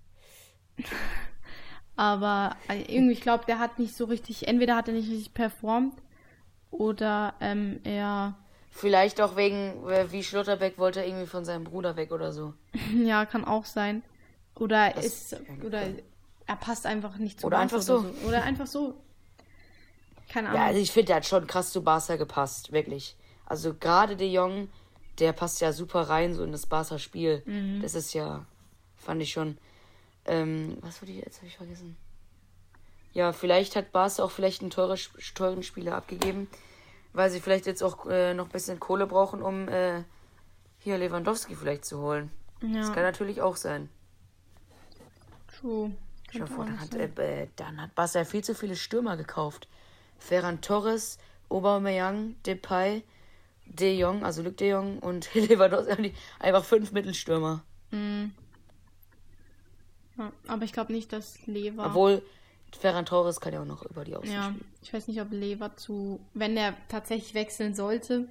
Aber 1.95 2.57
äh, 2.67 2.81
irgendwie, 2.81 3.13
ich 3.13 3.21
glaube, 3.21 3.45
der 3.45 3.59
hat 3.59 3.79
nicht 3.79 3.95
so 3.95 4.05
richtig. 4.05 4.47
Entweder 4.47 4.75
hat 4.75 4.87
er 4.87 4.93
nicht 4.93 5.09
richtig 5.09 5.33
performt. 5.33 5.95
Oder 6.71 7.33
ähm, 7.39 7.79
er. 7.83 8.35
Vielleicht 8.77 9.21
auch 9.21 9.37
wegen, 9.37 9.87
äh, 9.87 10.11
wie 10.11 10.21
Schlotterbeck 10.21 10.77
wollte 10.77 10.99
er 10.99 11.07
irgendwie 11.07 11.27
von 11.27 11.45
seinem 11.45 11.63
Bruder 11.63 11.95
weg 11.95 12.11
oder 12.11 12.33
so. 12.33 12.53
Ja, 12.93 13.25
kann 13.25 13.45
auch 13.45 13.63
sein. 13.63 14.03
Oder 14.53 14.89
Das 14.89 15.05
ist. 15.05 15.37
Oder 15.63 15.79
sein. 15.79 16.01
er 16.45 16.55
passt 16.57 16.85
einfach 16.85 17.15
nicht 17.15 17.39
zu 17.39 17.47
Oder 17.47 17.55
Barca 17.55 17.75
einfach 17.77 17.81
so. 17.81 18.05
Oder 18.27 18.43
einfach 18.43 18.67
so. 18.67 18.95
Keine 20.27 20.49
Ahnung. 20.49 20.61
Ja, 20.61 20.67
also 20.67 20.81
ich 20.81 20.91
finde, 20.91 21.05
der 21.07 21.15
hat 21.17 21.25
schon 21.25 21.47
krass 21.47 21.71
zu 21.71 21.85
Barca 21.85 22.17
gepasst, 22.17 22.73
wirklich. 22.73 23.15
Also 23.45 23.73
gerade 23.73 24.17
De 24.17 24.29
Jong, 24.29 24.67
der 25.19 25.31
passt 25.31 25.61
ja 25.61 25.71
super 25.71 26.01
rein 26.09 26.33
so 26.33 26.43
in 26.43 26.51
das 26.51 26.65
Barca-Spiel. 26.65 27.43
Mhm. 27.45 27.81
Das 27.81 27.95
ist 27.95 28.13
ja, 28.13 28.45
fand 28.97 29.21
ich 29.21 29.31
schon. 29.31 29.57
Ähm, 30.25 30.79
was 30.81 31.01
wurde 31.01 31.13
ich 31.13 31.19
jetzt? 31.19 31.37
Habe 31.37 31.47
ich 31.47 31.55
vergessen. 31.55 31.95
Ja, 33.13 33.31
vielleicht 33.31 33.77
hat 33.77 33.93
Barca 33.93 34.21
auch 34.21 34.31
vielleicht 34.31 34.63
einen 34.63 34.71
teure, 34.71 34.97
teuren 35.33 35.63
Spieler 35.63 35.95
abgegeben, 35.95 36.49
weil 37.15 37.29
sie 37.29 37.39
vielleicht 37.39 37.65
jetzt 37.65 37.81
auch 37.81 38.05
äh, 38.07 38.33
noch 38.33 38.45
ein 38.45 38.51
bisschen 38.51 38.79
Kohle 38.79 39.07
brauchen, 39.07 39.41
um 39.41 39.67
äh, 39.69 40.03
hier 40.79 40.97
Lewandowski 40.97 41.55
vielleicht 41.55 41.85
zu 41.85 41.99
holen. 41.99 42.29
Das 42.61 42.87
kann 42.87 42.97
ja, 42.97 43.03
natürlich 43.03 43.41
auch 43.41 43.55
sein. 43.55 43.89
true. 45.59 45.91
Vor, 46.47 46.65
auch 46.65 46.65
dann 46.65 46.79
hat, 46.79 46.93
äh, 46.95 47.43
äh, 47.43 47.47
dann 47.55 47.81
hat 47.81 47.95
Barca 47.95 48.19
ja 48.19 48.25
viel 48.25 48.43
zu 48.43 48.53
viele 48.55 48.75
Stürmer 48.75 49.15
gekauft. 49.15 49.69
Ferran 50.17 50.59
Torres, 50.59 51.17
Aubameyang, 51.49 52.35
Depay, 52.45 53.03
De 53.65 53.97
Jong, 53.97 54.25
also 54.25 54.41
Luc 54.41 54.57
De 54.57 54.69
Jong 54.69 54.99
und 54.99 55.33
Lewandowski 55.33 56.13
einfach 56.39 56.65
fünf 56.65 56.91
Mittelstürmer. 56.91 57.63
Mhm. 57.91 58.33
Ja, 60.17 60.31
aber 60.47 60.63
ich 60.63 60.73
glaube 60.73 60.91
nicht, 60.91 61.13
dass 61.13 61.45
Lever. 61.45 61.87
Obwohl 61.87 62.21
Ferran 62.77 63.05
Torres 63.05 63.39
kann 63.39 63.53
ja 63.53 63.61
auch 63.61 63.65
noch 63.65 63.83
über 63.85 64.03
die 64.03 64.15
Außen 64.15 64.31
Ja, 64.31 64.43
spielen. 64.43 64.65
ich 64.81 64.93
weiß 64.93 65.07
nicht, 65.07 65.21
ob 65.21 65.31
Lever 65.31 65.75
zu, 65.77 66.19
wenn 66.33 66.57
er 66.57 66.73
tatsächlich 66.89 67.33
wechseln 67.33 67.73
sollte, 67.73 68.27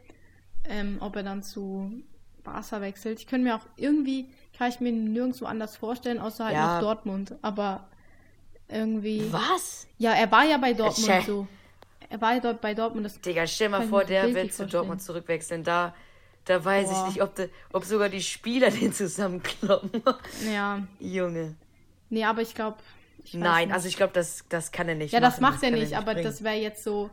ähm, 0.68 0.98
ob 1.00 1.16
er 1.16 1.22
dann 1.22 1.42
zu 1.42 1.90
Barca 2.42 2.80
wechselt. 2.82 3.18
Ich 3.20 3.26
könnte 3.26 3.44
mir 3.48 3.56
auch 3.56 3.66
irgendwie, 3.76 4.28
kann 4.56 4.68
ich 4.68 4.80
mir 4.80 4.92
nirgendwo 4.92 5.46
anders 5.46 5.76
vorstellen, 5.76 6.18
außer 6.18 6.44
halt 6.44 6.54
Ja. 6.54 6.74
noch 6.74 6.80
Dortmund. 6.82 7.34
Aber 7.42 7.88
irgendwie. 8.68 9.32
Was? 9.32 9.86
Ja, 9.98 10.12
er 10.12 10.30
war 10.30 10.44
ja 10.44 10.58
bei 10.58 10.72
Dortmund 10.74 11.08
Schä- 11.10 11.24
so. 11.26 11.46
Er 12.10 12.20
war 12.20 12.34
ja 12.34 12.40
dort 12.40 12.60
bei 12.60 12.74
Dortmund. 12.74 13.06
Das, 13.06 13.20
Digga, 13.20 13.46
stell 13.46 13.70
mal 13.70 13.86
vor, 13.88 14.04
der 14.04 14.32
will 14.34 14.50
zu. 14.50 14.66
Dortmund 14.66 15.02
zurückwechseln. 15.02 15.64
Da, 15.64 15.94
da 16.44 16.62
weiß 16.62 16.88
Boah. 16.90 17.02
ich 17.08 17.14
nicht, 17.14 17.22
ob, 17.22 17.34
de, 17.34 17.48
ob 17.72 17.84
sogar 17.84 18.08
die 18.10 18.20
Spieler 18.22 18.70
den 18.70 18.92
zusammenkloppen. 18.92 20.02
ja. 20.52 20.86
Junge. 21.00 21.54
Nee, 22.10 22.24
aber 22.24 22.42
ich 22.42 22.54
glaube. 22.54 22.76
Nein, 23.32 23.72
also 23.72 23.88
ich 23.88 23.96
glaube, 23.96 24.12
das, 24.12 24.44
das 24.48 24.70
kann 24.72 24.88
er 24.88 24.94
nicht 24.94 25.12
Ja, 25.12 25.20
das 25.20 25.40
machen. 25.40 25.54
macht 25.54 25.62
er 25.62 25.70
kann 25.70 25.78
nicht, 25.78 25.96
aber 25.96 26.12
bringen. 26.14 26.24
das 26.24 26.44
wäre 26.44 26.56
jetzt 26.56 26.84
so. 26.84 27.10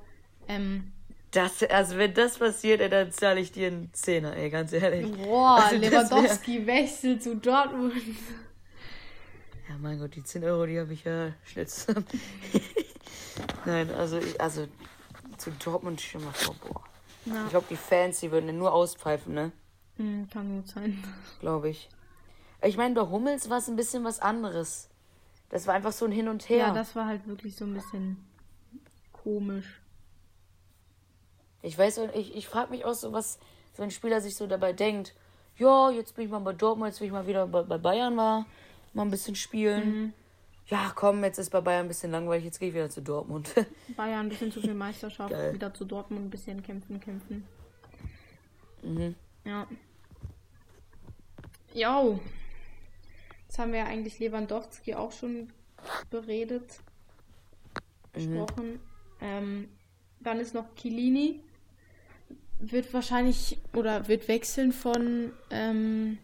Ähm, 0.48 0.91
Das, 1.32 1.63
also 1.63 1.98
wenn 1.98 2.13
das 2.13 2.38
passiert, 2.39 2.82
ey, 2.82 2.89
dann 2.89 3.12
zahle 3.12 3.39
ich 3.39 3.51
dir 3.51 3.68
einen 3.68 3.94
Zehner, 3.94 4.36
ey, 4.36 4.50
ganz 4.50 4.74
ehrlich. 4.74 5.10
boah, 5.18 5.56
Also 5.63 5.77
das 5.77 5.82
wär- 5.91 6.01
Lewandowski 6.03 6.68
wechselt 6.68 7.24
zu 7.24 7.36
Dortmund. 7.38 7.94
Ja, 9.70 9.77
mein 9.80 10.00
Gott, 10.00 10.15
die 10.15 10.24
10 10.24 10.44
Euro, 10.44 10.65
die 10.65 10.80
habe 10.80 10.91
ich 10.94 11.03
ja 11.06 11.32
schnell 11.46 11.68
zusammen. 11.68 12.06
Nein, 13.65 13.89
also, 13.91 14.18
ich, 14.18 14.39
also 14.41 14.68
zu 15.38 15.51
Dortmund 15.51 16.01
schon 16.01 16.24
mal 16.24 16.34
vor, 16.34 16.56
boah. 16.68 16.82
Ja, 17.25 17.46
Ich 17.46 17.50
glaube, 17.51 17.68
die 17.70 17.77
Fans, 17.77 18.20
die 18.20 18.32
würden 18.32 18.48
den 18.48 18.58
nur 18.58 18.74
auspfeifen, 18.74 19.34
ne? 19.34 19.51
hm, 19.98 20.27
kann 20.32 20.56
gut 20.58 20.68
sein. 20.68 21.01
Glaube 21.39 21.70
ich. 21.70 21.89
Ich 22.63 22.77
meine, 22.77 22.94
bei 22.96 23.01
Hummels 23.08 23.50
war 23.50 23.58
es 23.60 23.68
ein 23.70 23.75
bisschen 23.75 24.03
was 24.03 24.20
anderes. 24.20 24.89
Das 25.51 25.67
war 25.67 25.74
einfach 25.74 25.91
so 25.91 26.05
ein 26.05 26.12
Hin 26.12 26.29
und 26.29 26.48
Her. 26.48 26.67
Ja, 26.67 26.74
das 26.74 26.96
war 26.96 27.05
halt 27.05 27.27
wirklich 27.27 27.58
so 27.58 27.65
ein 27.65 27.74
bisschen 27.74 28.25
komisch. 29.12 29.81
Ich 31.62 31.77
weiß, 31.77 32.00
ich, 32.15 32.36
ich 32.36 32.48
frage 32.48 32.72
mich 32.72 32.86
auch 32.86 32.93
so, 32.93 33.12
was 33.12 33.38
so 33.75 33.84
ein 33.84 33.91
Spieler 33.91 34.22
sich 34.22 34.36
so 34.36 34.48
dabei 34.48 34.72
denkt. 34.74 35.13
Ja, 35.58 35.91
jetzt 35.91 36.15
bin 36.15 36.25
ich 36.25 36.31
mal 36.31 36.39
bei 36.39 36.53
Dortmund, 36.53 36.89
jetzt 36.89 37.01
will 37.01 37.08
ich 37.08 37.13
mal 37.13 37.27
wieder 37.27 37.46
bei, 37.48 37.63
bei 37.63 37.77
Bayern 37.77 38.15
mal, 38.15 38.46
mal 38.93 39.03
ein 39.03 39.12
bisschen 39.12 39.36
spielen. 39.36 39.89
Mhm. 39.89 40.13
Ja, 40.67 40.93
komm, 40.96 41.22
jetzt 41.25 41.38
ist 41.38 41.50
bei 41.50 41.60
Bayern 41.60 41.86
ein 41.86 41.89
bisschen 41.89 42.12
langweilig, 42.12 42.46
jetzt 42.46 42.60
gehe 42.60 42.70
ich 42.70 42.74
wieder 42.74 42.89
zu 42.89 43.01
Dortmund. 43.01 43.53
Bayern 43.98 44.22
ein 44.22 44.29
bisschen 44.29 44.53
zu 44.53 44.62
viel 44.62 44.74
Meisterschaft, 44.74 45.31
Geil. 45.31 45.53
wieder 45.53 45.74
zu 45.74 45.84
Dortmund 45.84 46.27
ein 46.27 46.29
bisschen 46.29 46.63
kämpfen, 46.63 47.00
kämpfen. 47.01 47.46
mhm. 48.81 49.15
Ja. 49.43 49.67
Jo. 51.74 52.20
Jetzt 53.51 53.60
haben 53.60 53.74
wir 53.74 53.79
ja 53.79 53.86
eigentlich 53.88 54.17
Lewandowski 54.20 54.96
auch 54.96 55.12
schon 55.12 55.50
beredet, 56.10 56.79
Mhm. 58.15 58.20
besprochen. 58.46 58.79
Ähm, 59.20 59.67
dann 60.22 60.39
ist 60.39 60.53
noch 60.53 60.74
Kilini. 60.75 61.41
Wird 62.60 62.93
wahrscheinlich 62.93 63.58
oder 63.74 64.08
wird 64.08 64.29
wechseln 64.29 64.72
von 64.72 65.34
ähm, 65.50 66.17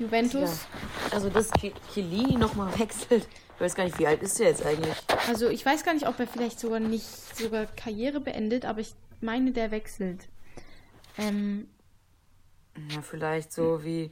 Juventus. 0.00 0.66
Ja. 1.12 1.14
Also, 1.14 1.30
dass 1.30 1.52
Ki- 1.52 1.72
Chiellini 1.94 2.34
nochmal 2.36 2.76
wechselt. 2.80 3.28
Ich 3.54 3.60
weiß 3.60 3.76
gar 3.76 3.84
nicht, 3.84 3.96
wie 4.00 4.08
alt 4.08 4.20
ist 4.24 4.40
der 4.40 4.48
jetzt 4.48 4.66
eigentlich? 4.66 4.96
Also 5.28 5.48
ich 5.50 5.64
weiß 5.64 5.84
gar 5.84 5.94
nicht, 5.94 6.08
ob 6.08 6.18
er 6.18 6.26
vielleicht 6.26 6.58
sogar 6.58 6.80
nicht 6.80 7.06
sogar 7.36 7.66
Karriere 7.66 8.18
beendet, 8.18 8.64
aber 8.64 8.80
ich 8.80 8.92
meine, 9.20 9.52
der 9.52 9.70
wechselt. 9.70 10.26
Ähm, 11.16 11.68
Ja, 12.90 13.02
vielleicht 13.02 13.52
so 13.52 13.84
wie. 13.84 14.10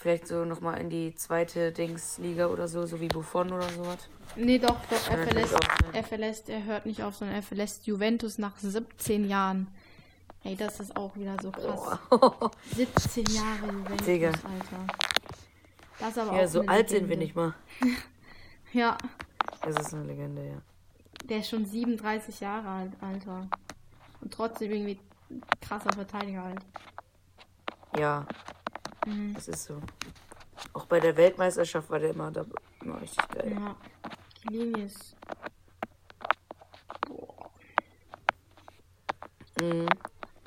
Vielleicht 0.00 0.28
so 0.28 0.44
nochmal 0.44 0.80
in 0.80 0.90
die 0.90 1.12
zweite 1.16 1.72
Dingsliga 1.72 2.46
oder 2.46 2.68
so, 2.68 2.86
so 2.86 3.00
wie 3.00 3.08
Buffon 3.08 3.52
oder 3.52 3.68
sowas. 3.70 4.08
nee, 4.36 4.58
doch, 4.60 4.76
doch, 4.88 5.10
er 5.10 5.26
verlässt, 5.26 5.56
er 5.92 6.04
verlässt, 6.04 6.48
er 6.48 6.62
hört 6.64 6.86
nicht 6.86 7.02
auf, 7.02 7.16
sondern 7.16 7.34
er 7.36 7.42
verlässt 7.42 7.84
Juventus 7.88 8.38
nach 8.38 8.56
17 8.58 9.28
Jahren. 9.28 9.66
Ey, 10.44 10.54
das 10.54 10.78
ist 10.78 10.96
auch 10.96 11.16
wieder 11.16 11.34
so 11.42 11.50
krass. 11.50 11.98
Boah. 12.10 12.50
17 12.76 13.24
Jahre 13.26 13.72
Juventus, 13.72 14.06
Digga. 14.06 14.28
Alter. 14.28 14.86
Das 15.98 16.10
ist 16.10 16.18
aber 16.18 16.36
Ja, 16.38 16.44
auch 16.44 16.48
so 16.48 16.60
alt 16.60 16.88
sind 16.90 17.08
wir 17.08 17.16
Legende. 17.16 17.24
nicht 17.24 17.34
mal. 17.34 17.54
Ja, 18.72 18.96
Das 19.62 19.74
ist 19.80 19.94
eine 19.94 20.04
Legende, 20.04 20.46
ja. 20.46 20.62
der 21.24 21.38
ist 21.38 21.48
schon 21.48 21.64
37 21.64 22.38
Jahre 22.38 22.68
alt, 22.68 22.92
Alter. 23.00 23.48
Und 24.20 24.32
trotzdem 24.32 24.70
irgendwie 24.70 25.00
krasser 25.60 25.90
Verteidiger 25.92 26.44
halt. 26.44 26.60
Ja, 27.98 28.26
Mhm. 29.08 29.34
das 29.34 29.48
ist 29.48 29.64
so. 29.64 29.80
Auch 30.72 30.86
bei 30.86 31.00
der 31.00 31.16
Weltmeisterschaft 31.16 31.88
war 31.90 31.98
der 31.98 32.10
immer, 32.10 32.30
da, 32.30 32.44
immer 32.82 33.00
richtig 33.00 33.28
geil. 33.28 33.52
Ja. 33.52 33.76
Chiellini 34.40 34.82
ist. 34.82 35.16
Boah. 37.06 37.50
Mhm. 39.60 39.86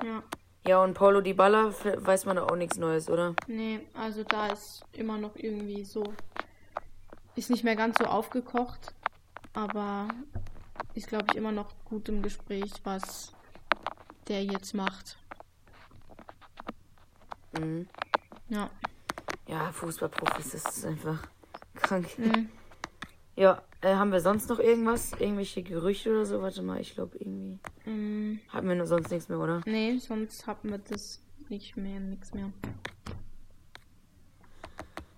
Ja. 0.04 0.22
Ja, 0.64 0.82
und 0.82 0.94
Paulo 0.94 1.20
Di 1.20 1.32
Balla 1.32 1.72
weiß 1.72 2.24
man 2.26 2.38
auch 2.38 2.54
nichts 2.54 2.76
Neues, 2.78 3.10
oder? 3.10 3.34
Nee, 3.48 3.80
also 3.94 4.22
da 4.22 4.46
ist 4.48 4.84
immer 4.92 5.18
noch 5.18 5.34
irgendwie 5.34 5.84
so. 5.84 6.04
Ist 7.34 7.50
nicht 7.50 7.64
mehr 7.64 7.74
ganz 7.74 7.98
so 7.98 8.04
aufgekocht, 8.04 8.94
aber 9.54 10.06
ist, 10.94 11.08
glaube 11.08 11.26
ich, 11.30 11.36
immer 11.36 11.50
noch 11.50 11.72
gut 11.84 12.08
im 12.08 12.22
Gespräch, 12.22 12.70
was 12.84 13.32
der 14.28 14.44
jetzt 14.44 14.74
macht. 14.74 15.16
Mhm. 17.58 17.88
Ja. 18.52 18.68
Ja, 19.48 19.72
Fußballprofis, 19.72 20.50
das 20.52 20.76
ist 20.76 20.84
einfach 20.84 21.26
krank. 21.74 22.06
Mhm. 22.18 22.50
Ja, 23.34 23.62
äh, 23.80 23.94
haben 23.94 24.12
wir 24.12 24.20
sonst 24.20 24.50
noch 24.50 24.58
irgendwas? 24.58 25.12
Irgendwelche 25.12 25.62
Gerüchte 25.62 26.10
oder 26.10 26.26
so? 26.26 26.42
Warte 26.42 26.60
mal, 26.60 26.78
ich 26.78 26.94
glaube 26.94 27.16
irgendwie. 27.16 27.58
Mm, 27.88 28.40
Haben 28.50 28.68
wir 28.68 28.74
nur 28.74 28.86
sonst 28.86 29.10
nichts 29.10 29.30
mehr, 29.30 29.38
oder? 29.38 29.62
nee, 29.64 29.96
sonst 29.96 30.46
haben 30.46 30.68
wir 30.70 30.78
das 30.78 31.22
nicht 31.48 31.78
mehr, 31.78 31.98
nichts 31.98 32.34
mehr. 32.34 32.52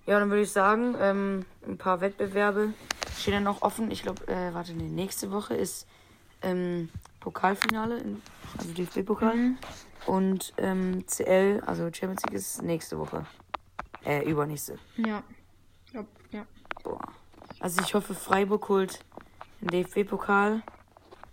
Ja, 0.07 0.21
dann 0.21 0.31
würde 0.31 0.43
ich 0.43 0.53
sagen, 0.53 0.95
ähm, 1.01 1.45
ein 1.67 1.77
paar 1.77 2.01
Wettbewerbe 2.01 2.73
stehen 3.19 3.35
dann 3.35 3.43
noch 3.43 3.63
offen. 3.63 3.91
Ich 3.91 4.03
glaube, 4.03 4.29
äh, 4.29 4.55
warte, 4.55 4.75
nee, 4.75 4.89
nächste 4.89 5.33
Woche 5.33 5.55
ist 5.55 5.89
ähm, 6.43 6.89
Pokalfinale, 7.25 7.97
in, 7.99 8.23
also 8.59 8.71
DFB-Pokal. 8.75 9.35
Mhm. 9.35 9.59
Und 10.07 10.53
ähm, 10.59 11.07
CL, 11.07 11.63
also 11.65 11.85
Champions 11.85 12.23
League, 12.25 12.35
ist 12.35 12.63
nächste 12.63 12.99
Woche. 12.99 13.25
Äh, 14.05 14.29
übernächste. 14.29 14.79
Ja. 14.97 15.23
Glaub, 15.91 16.07
ja. 16.31 16.45
Boah. 16.83 17.01
Also 17.61 17.81
ich 17.81 17.95
hoffe, 17.95 18.15
Freiburg 18.15 18.69
holt 18.69 19.01
den 19.63 19.69
DFB-Pokal. 19.69 20.63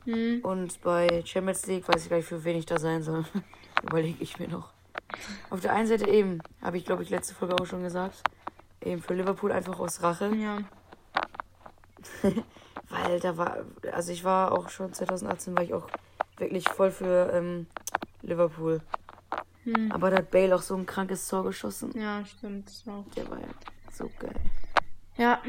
Mhm. 0.06 0.40
Und 0.44 0.82
bei 0.82 1.24
Champions 1.26 1.68
League 1.68 1.88
weiß 1.90 2.04
ich 2.04 2.10
gar 2.10 2.18
nicht, 2.18 2.30
für 2.30 2.44
wen 2.46 2.58
ich 2.58 2.66
da 2.66 2.80
sein 2.80 3.04
soll. 3.04 3.26
Überlege 3.84 4.24
ich 4.24 4.40
mir 4.40 4.48
noch. 4.48 4.72
Auf 5.50 5.60
der 5.60 5.74
einen 5.74 5.88
Seite 5.88 6.08
eben, 6.08 6.40
habe 6.62 6.78
ich 6.78 6.86
glaube 6.86 7.04
ich 7.04 7.10
letzte 7.10 7.36
Folge 7.36 7.56
auch 7.62 7.66
schon 7.66 7.84
gesagt, 7.84 8.24
eben 8.82 9.02
für 9.02 9.14
Liverpool 9.14 9.52
einfach 9.52 9.78
aus 9.78 10.02
Rache. 10.02 10.34
Ja. 10.36 10.60
Da 13.20 13.38
war, 13.38 13.58
also 13.92 14.12
ich 14.12 14.24
war 14.24 14.52
auch 14.52 14.70
schon 14.70 14.94
2018, 14.94 15.56
war 15.56 15.64
ich 15.64 15.74
auch 15.74 15.88
wirklich 16.38 16.68
voll 16.70 16.92
für 16.92 17.32
ähm, 17.34 17.68
Liverpool. 18.22 18.82
Hm. 19.64 19.92
Aber 19.92 20.10
da 20.10 20.18
hat 20.18 20.32
Bale 20.32 20.56
auch 20.56 20.62
so 20.62 20.76
ein 20.76 20.86
krankes 20.86 21.28
Tor 21.28 21.44
geschossen. 21.44 21.92
Ja, 22.00 22.24
stimmt. 22.26 22.72
Auch. 22.88 23.06
Der 23.16 23.30
war 23.30 23.40
ja 23.40 23.48
so 23.92 24.10
geil. 24.20 24.36
Ja. 25.18 25.40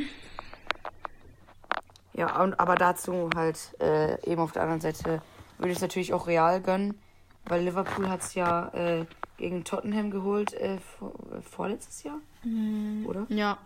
Ja, 2.15 2.43
und, 2.43 2.59
aber 2.61 2.75
dazu 2.75 3.31
halt 3.35 3.75
äh, 3.81 4.21
eben 4.31 4.41
auf 4.43 4.53
der 4.53 4.63
anderen 4.63 4.81
Seite 4.83 5.23
würde 5.59 5.71
ich 5.71 5.77
es 5.77 5.83
natürlich 5.83 6.13
auch 6.13 6.27
Real 6.27 6.61
gönnen, 6.61 6.99
weil 7.47 7.63
Liverpool 7.63 8.09
hat 8.09 8.21
es 8.21 8.35
ja 8.35 8.69
äh, 8.75 9.07
gegen 9.39 9.65
Tottenham 9.65 10.11
geholt 10.11 10.53
äh, 10.55 10.79
vor, 10.79 11.13
äh, 11.33 11.41
vorletztes 11.41 12.03
Jahr, 12.03 12.19
Mhm. 12.45 13.07
oder? 13.07 13.27
Ja. 13.29 13.57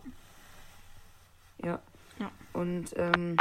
Ja. 1.65 1.81
Ja. 2.19 2.31
Und 2.53 2.95
ähm, 2.97 3.37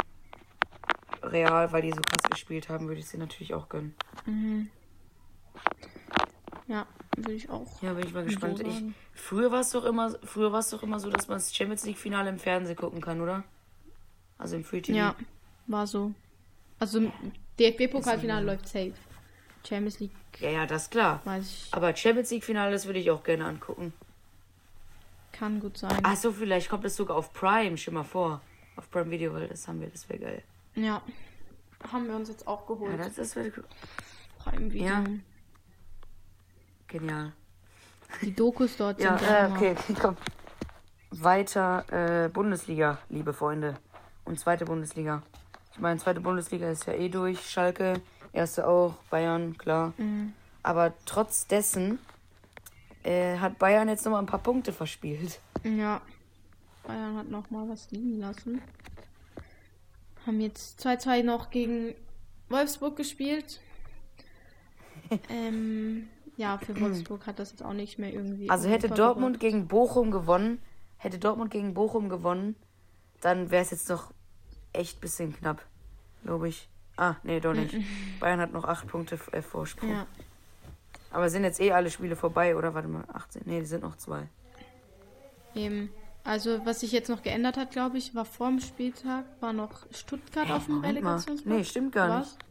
Real, 1.26 1.72
weil 1.72 1.82
die 1.82 1.90
so 1.90 2.00
krass 2.00 2.30
gespielt 2.30 2.68
haben, 2.68 2.88
würde 2.88 3.00
ich 3.00 3.08
sie 3.08 3.18
natürlich 3.18 3.54
auch 3.54 3.68
gönnen. 3.68 3.94
Mhm. 4.24 4.70
Ja, 6.68 6.86
würde 7.16 7.32
ich 7.32 7.48
auch. 7.48 7.80
Ja, 7.82 7.92
bin 7.92 8.06
ich 8.06 8.12
mal 8.12 8.24
gespannt. 8.24 8.60
Ich, 8.60 8.82
früher 9.14 9.50
war 9.52 9.60
es 9.60 9.70
doch 9.70 9.84
immer, 9.84 10.16
früher 10.24 10.52
war 10.52 10.60
es 10.60 10.70
doch 10.70 10.82
immer 10.82 10.98
so, 10.98 11.10
dass 11.10 11.28
man 11.28 11.36
das 11.38 11.54
Champions 11.54 11.84
League 11.84 11.98
Finale 11.98 12.28
im 12.28 12.38
Fernsehen 12.38 12.76
gucken 12.76 13.00
kann, 13.00 13.20
oder? 13.20 13.44
Also 14.38 14.56
im 14.56 14.64
Free 14.64 14.80
TV. 14.80 14.98
Ja, 14.98 15.16
war 15.66 15.86
so. 15.86 16.12
Also 16.78 17.10
DFB-Pokalfinale 17.58 18.44
läuft 18.44 18.68
safe. 18.68 18.92
Champions 19.66 20.00
League 20.00 20.12
ja, 20.40 20.50
ja, 20.50 20.66
das 20.66 20.84
ist 20.84 20.90
klar. 20.90 21.20
weiß 21.24 21.44
ich, 21.44 21.68
Aber 21.72 21.94
Champions 21.96 22.30
League 22.30 22.44
Finale, 22.44 22.72
das 22.72 22.86
würde 22.86 22.98
ich 22.98 23.10
auch 23.10 23.22
gerne 23.22 23.46
angucken. 23.46 23.92
kann 25.32 25.60
gut 25.60 25.78
sein. 25.78 25.98
Ach 26.02 26.16
so, 26.16 26.32
vielleicht 26.32 26.68
kommt 26.68 26.84
das 26.84 26.96
sogar 26.96 27.16
auf 27.16 27.32
Prime, 27.32 27.76
schon 27.78 27.94
mal 27.94 28.04
vor. 28.04 28.40
Auf 28.76 28.90
Prime 28.90 29.10
Video, 29.10 29.32
weil 29.32 29.48
das 29.48 29.66
haben 29.66 29.80
wir, 29.80 29.88
das 29.88 30.08
wäre 30.08 30.18
geil. 30.18 30.42
Ja. 30.76 31.02
Haben 31.92 32.06
wir 32.08 32.14
uns 32.16 32.28
jetzt 32.28 32.46
auch 32.46 32.60
Ja, 32.62 32.66
geholt. 32.74 32.98
das, 33.00 33.14
das 33.14 33.36
wäre 33.36 33.50
Prime 34.38 34.72
Video. 34.72 34.86
Ja. 34.86 35.04
genial. 36.86 37.32
Die 38.22 38.34
Dokus 38.34 38.76
dort 38.76 39.00
Ja, 39.00 39.18
sind 39.18 39.28
äh, 39.28 39.46
immer- 39.46 39.56
okay, 39.56 39.74
komm. 40.00 40.16
Weiter 41.10 42.24
äh, 42.24 42.28
Bundesliga, 42.28 42.98
liebe 43.08 43.32
Freunde. 43.32 43.74
Und 44.24 44.38
zweite 44.40 44.64
Bundesliga. 44.64 45.22
Ich 45.72 45.78
meine, 45.78 45.98
zweite 46.00 46.20
Bundesliga 46.20 46.70
ist 46.70 46.86
ja 46.86 46.94
eh 46.94 47.08
durch. 47.08 47.48
Schalke, 47.48 48.00
erste 48.32 48.66
auch, 48.66 48.94
Bayern, 49.10 49.56
klar. 49.56 49.92
Mhm. 49.98 50.32
Aber 50.62 50.92
trotz 51.04 51.46
dessen 51.46 51.98
äh, 53.04 53.38
hat 53.38 53.58
Bayern 53.58 53.88
jetzt 53.88 54.04
nochmal 54.04 54.22
ein 54.22 54.26
paar 54.26 54.40
Punkte 54.42 54.72
verspielt. 54.72 55.40
Ja. 55.62 56.00
Bayern 56.84 57.16
hat 57.16 57.28
noch 57.28 57.50
mal 57.50 57.68
was 57.68 57.90
liegen 57.90 58.18
lassen. 58.20 58.60
Haben 60.26 60.40
jetzt 60.40 60.84
2-2 60.84 61.22
noch 61.22 61.50
gegen 61.50 61.94
Wolfsburg 62.48 62.96
gespielt. 62.96 63.60
ähm, 65.28 66.08
ja, 66.36 66.58
für 66.58 66.78
Wolfsburg 66.80 67.26
hat 67.26 67.38
das 67.38 67.52
jetzt 67.52 67.62
auch 67.62 67.72
nicht 67.72 67.98
mehr 67.98 68.12
irgendwie. 68.12 68.50
Also 68.50 68.68
hätte 68.68 68.88
Dortmund 68.88 69.40
gegen 69.40 69.68
Bochum 69.68 70.10
gewonnen, 70.10 70.60
hätte 70.96 71.18
Dortmund 71.18 71.50
gegen 71.50 71.74
Bochum 71.74 72.08
gewonnen, 72.08 72.56
dann 73.20 73.50
wäre 73.50 73.62
es 73.62 73.70
jetzt 73.70 73.88
noch 73.88 74.12
echt 74.72 75.00
bisschen 75.00 75.34
knapp, 75.34 75.64
glaube 76.24 76.48
ich. 76.48 76.68
Ah, 76.96 77.14
nee, 77.22 77.40
doch 77.40 77.54
nicht. 77.54 77.74
Bayern 78.20 78.40
hat 78.40 78.52
noch 78.52 78.64
acht 78.64 78.86
Punkte 78.88 79.18
äh, 79.32 79.42
Vorsprung. 79.42 79.90
Ja, 79.90 80.06
Aber 81.10 81.30
sind 81.30 81.44
jetzt 81.44 81.60
eh 81.60 81.72
alle 81.72 81.90
Spiele 81.90 82.16
vorbei, 82.16 82.56
oder? 82.56 82.74
Warte 82.74 82.88
mal, 82.88 83.04
18. 83.12 83.42
Nee, 83.44 83.60
die 83.60 83.66
sind 83.66 83.82
noch 83.82 83.96
zwei. 83.96 84.28
eben. 85.54 85.90
Also, 86.26 86.64
was 86.66 86.80
sich 86.80 86.90
jetzt 86.92 87.08
noch 87.08 87.22
geändert 87.22 87.56
hat, 87.56 87.70
glaube 87.70 87.98
ich, 87.98 88.14
war 88.14 88.24
vor 88.24 88.48
dem 88.48 88.60
Spieltag, 88.60 89.24
war 89.40 89.52
noch 89.52 89.86
Stuttgart 89.92 90.50
auf 90.50 90.66
dem. 90.66 90.80
Relegationsplatz. 90.80 91.56
Nee, 91.56 91.64
stimmt 91.64 91.92
gar 91.92 92.08
Was? 92.20 92.32
nicht. 92.34 92.44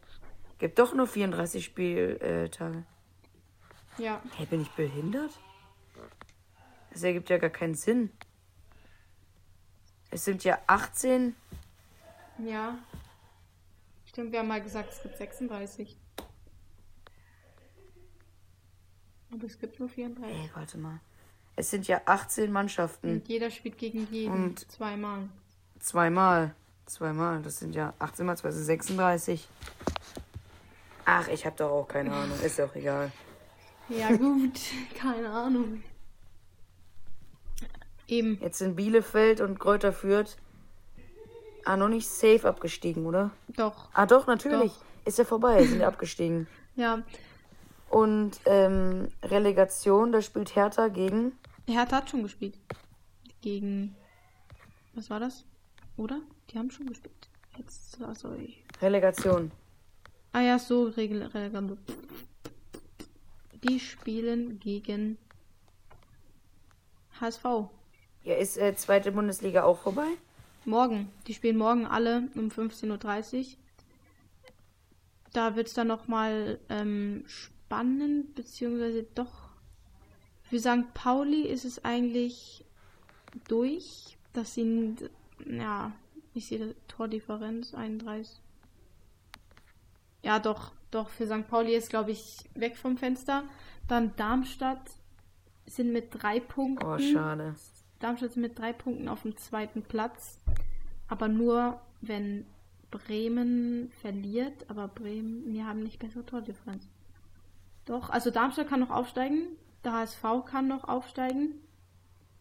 Gibt 0.58 0.78
doch 0.78 0.94
nur 0.94 1.06
34 1.06 1.62
Spieltage. 1.64 2.84
Ja, 3.98 4.22
Hey, 4.36 4.46
bin 4.46 4.62
ich 4.62 4.70
behindert? 4.70 5.30
Das 6.90 7.02
ergibt 7.02 7.28
ja 7.28 7.36
gar 7.36 7.50
keinen 7.50 7.74
Sinn. 7.74 8.10
Es 10.10 10.24
sind 10.24 10.44
ja 10.44 10.58
18. 10.66 11.36
ja. 12.38 12.78
Stimmt, 14.06 14.32
wir 14.32 14.38
haben 14.38 14.48
mal 14.48 14.62
gesagt, 14.62 14.90
es 14.92 15.02
gibt 15.02 15.18
36. 15.18 15.94
Aber 19.30 19.44
es 19.44 19.58
gibt 19.58 19.78
nur 19.78 19.90
34. 19.90 20.34
Ey, 20.34 20.50
warte 20.54 20.78
mal. 20.78 21.00
Es 21.56 21.70
sind 21.70 21.88
ja 21.88 22.00
18 22.04 22.52
Mannschaften. 22.52 23.10
Und 23.14 23.28
jeder 23.28 23.50
spielt 23.50 23.78
gegen 23.78 24.06
jeden 24.10 24.32
Und- 24.32 24.70
zweimal. 24.70 25.28
Zweimal. 25.80 26.54
Zweimal. 26.84 27.42
Das 27.42 27.58
sind 27.58 27.74
ja 27.74 27.94
18 27.98 28.26
mal 28.26 28.36
2 28.36 28.50
sind 28.50 28.64
36. 28.64 29.48
Ach, 31.04 31.28
ich 31.28 31.46
habe 31.46 31.56
doch 31.56 31.70
auch 31.70 31.88
keine 31.88 32.12
Ahnung. 32.12 32.38
Ist 32.42 32.58
doch 32.58 32.74
egal. 32.74 33.10
Ja, 33.88 34.08
gut. 34.16 34.58
Keine 34.98 35.30
Ahnung. 35.30 35.84
Eben. 38.08 38.38
Jetzt 38.40 38.58
sind 38.58 38.74
Bielefeld 38.76 39.40
und 39.40 39.58
Kräuter 39.60 39.92
Fürth. 39.92 40.36
Ah, 41.64 41.76
noch 41.76 41.88
nicht 41.88 42.08
safe 42.08 42.46
abgestiegen, 42.48 43.06
oder? 43.06 43.30
Doch. 43.56 43.88
Ah, 43.92 44.06
doch, 44.06 44.26
natürlich. 44.26 44.72
Doch. 44.72 44.84
Ist 45.04 45.18
ja 45.18 45.24
vorbei, 45.24 45.64
sind 45.66 45.80
ja 45.80 45.88
abgestiegen. 45.88 46.48
Ja. 46.74 47.02
Und 47.88 48.40
ähm, 48.46 49.08
Relegation, 49.22 50.10
da 50.12 50.20
spielt 50.22 50.56
Hertha 50.56 50.88
gegen. 50.88 51.32
Hertha 51.72 51.96
hat 51.96 52.10
schon 52.10 52.22
gespielt. 52.22 52.58
Gegen. 53.40 53.96
Was 54.94 55.10
war 55.10 55.20
das? 55.20 55.44
Oder? 55.96 56.20
Die 56.50 56.58
haben 56.58 56.70
schon 56.70 56.86
gespielt. 56.86 57.28
Jetzt. 57.56 58.00
Also 58.02 58.34
ich. 58.34 58.64
Relegation. 58.80 59.50
Ah 60.32 60.40
ja, 60.40 60.58
so. 60.58 60.84
Regel, 60.84 61.22
Relegation. 61.22 61.78
Die 63.64 63.80
spielen 63.80 64.60
gegen 64.60 65.18
HSV. 67.20 67.44
Ja, 68.24 68.34
ist 68.34 68.58
äh, 68.58 68.74
zweite 68.76 69.12
Bundesliga 69.12 69.64
auch 69.64 69.78
vorbei? 69.78 70.06
Morgen. 70.64 71.10
Die 71.26 71.34
spielen 71.34 71.56
morgen 71.56 71.86
alle 71.86 72.28
um 72.34 72.48
15.30 72.48 73.38
Uhr. 73.38 73.46
Da 75.32 75.54
wird 75.54 75.68
es 75.68 75.74
dann 75.74 75.86
nochmal 75.86 76.58
ähm, 76.68 77.24
spannend, 77.26 78.34
beziehungsweise 78.34 79.04
doch. 79.14 79.45
Für 80.48 80.58
St. 80.60 80.94
Pauli 80.94 81.42
ist 81.42 81.64
es 81.64 81.84
eigentlich 81.84 82.64
durch. 83.48 84.16
Das 84.32 84.54
sind, 84.54 85.10
ja, 85.44 85.92
ich 86.34 86.46
sehe 86.46 86.74
Tordifferenz, 86.88 87.74
31. 87.74 88.40
Ja, 90.22 90.38
doch, 90.38 90.72
doch, 90.90 91.08
für 91.08 91.26
St. 91.26 91.48
Pauli 91.48 91.74
ist, 91.74 91.90
glaube 91.90 92.12
ich, 92.12 92.44
weg 92.54 92.76
vom 92.76 92.96
Fenster. 92.96 93.44
Dann 93.88 94.14
Darmstadt 94.16 94.90
sind 95.66 95.92
mit 95.92 96.08
drei 96.10 96.40
Punkten. 96.40 96.86
Oh, 96.86 96.98
schade. 96.98 97.54
Darmstadt 97.98 98.30
ist 98.30 98.36
mit 98.36 98.58
drei 98.58 98.72
Punkten 98.72 99.08
auf 99.08 99.22
dem 99.22 99.36
zweiten 99.36 99.82
Platz. 99.82 100.40
Aber 101.08 101.28
nur, 101.28 101.80
wenn 102.00 102.46
Bremen 102.90 103.90
verliert. 104.00 104.68
Aber 104.68 104.88
Bremen, 104.88 105.52
wir 105.52 105.66
haben 105.66 105.82
nicht 105.82 105.98
bessere 105.98 106.26
Tordifferenz. 106.26 106.88
Doch, 107.84 108.10
also 108.10 108.30
Darmstadt 108.30 108.68
kann 108.68 108.80
noch 108.80 108.90
aufsteigen. 108.90 109.48
Der 109.86 109.92
HSV 109.92 110.44
kann 110.46 110.66
noch 110.66 110.82
aufsteigen. 110.82 111.54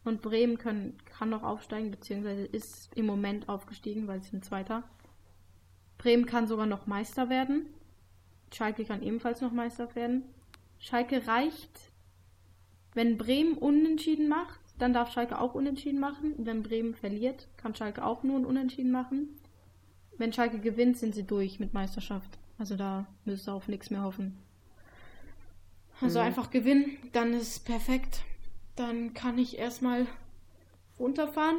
Und 0.04 0.24
Bremen 0.24 0.58
können, 0.58 0.98
kann 1.06 1.30
noch 1.30 1.44
aufsteigen, 1.44 1.92
beziehungsweise 1.92 2.44
ist 2.44 2.90
im 2.96 3.06
Moment 3.06 3.50
aufgestiegen, 3.50 4.08
weil 4.08 4.22
sie 4.24 4.32
sind 4.32 4.44
Zweiter. 4.44 4.82
Bremen 6.00 6.26
kann 6.26 6.48
sogar 6.48 6.66
noch 6.66 6.88
Meister 6.88 7.30
werden. 7.30 7.68
Schalke 8.52 8.84
kann 8.84 9.04
ebenfalls 9.04 9.42
noch 9.42 9.52
Meister 9.52 9.94
werden. 9.94 10.24
Schalke 10.80 11.28
reicht, 11.28 11.92
wenn 12.96 13.18
Bremen 13.18 13.60
unentschieden 13.60 14.28
macht, 14.28 14.60
dann 14.80 14.94
darf 14.94 15.12
Schalke 15.12 15.40
auch 15.40 15.54
unentschieden 15.54 16.00
machen. 16.00 16.34
Wenn 16.38 16.64
Bremen 16.64 16.96
verliert, 16.96 17.48
kann 17.58 17.76
Schalke 17.76 18.04
auch 18.04 18.24
nur 18.24 18.40
ein 18.40 18.46
Unentschieden 18.46 18.92
machen. 18.92 19.30
Wenn 20.18 20.34
Schalke 20.34 20.60
gewinnt, 20.60 20.98
sind 20.98 21.14
sie 21.14 21.28
durch 21.28 21.60
mit 21.60 21.76
Meisterschaft. 21.76 22.40
Also 22.58 22.76
da 22.76 23.06
müsst 23.24 23.48
ihr 23.48 23.54
auf 23.54 23.68
nichts 23.68 23.92
mehr 23.92 24.02
hoffen. 24.02 24.36
Also 26.02 26.20
mhm. 26.20 26.26
einfach 26.26 26.52
gewinnen, 26.52 26.98
dann 27.14 27.34
ist 27.34 27.48
es 27.48 27.60
perfekt. 27.60 28.22
Dann 28.76 29.14
kann 29.14 29.38
ich 29.38 29.58
erstmal 29.58 30.06
runterfahren 31.00 31.58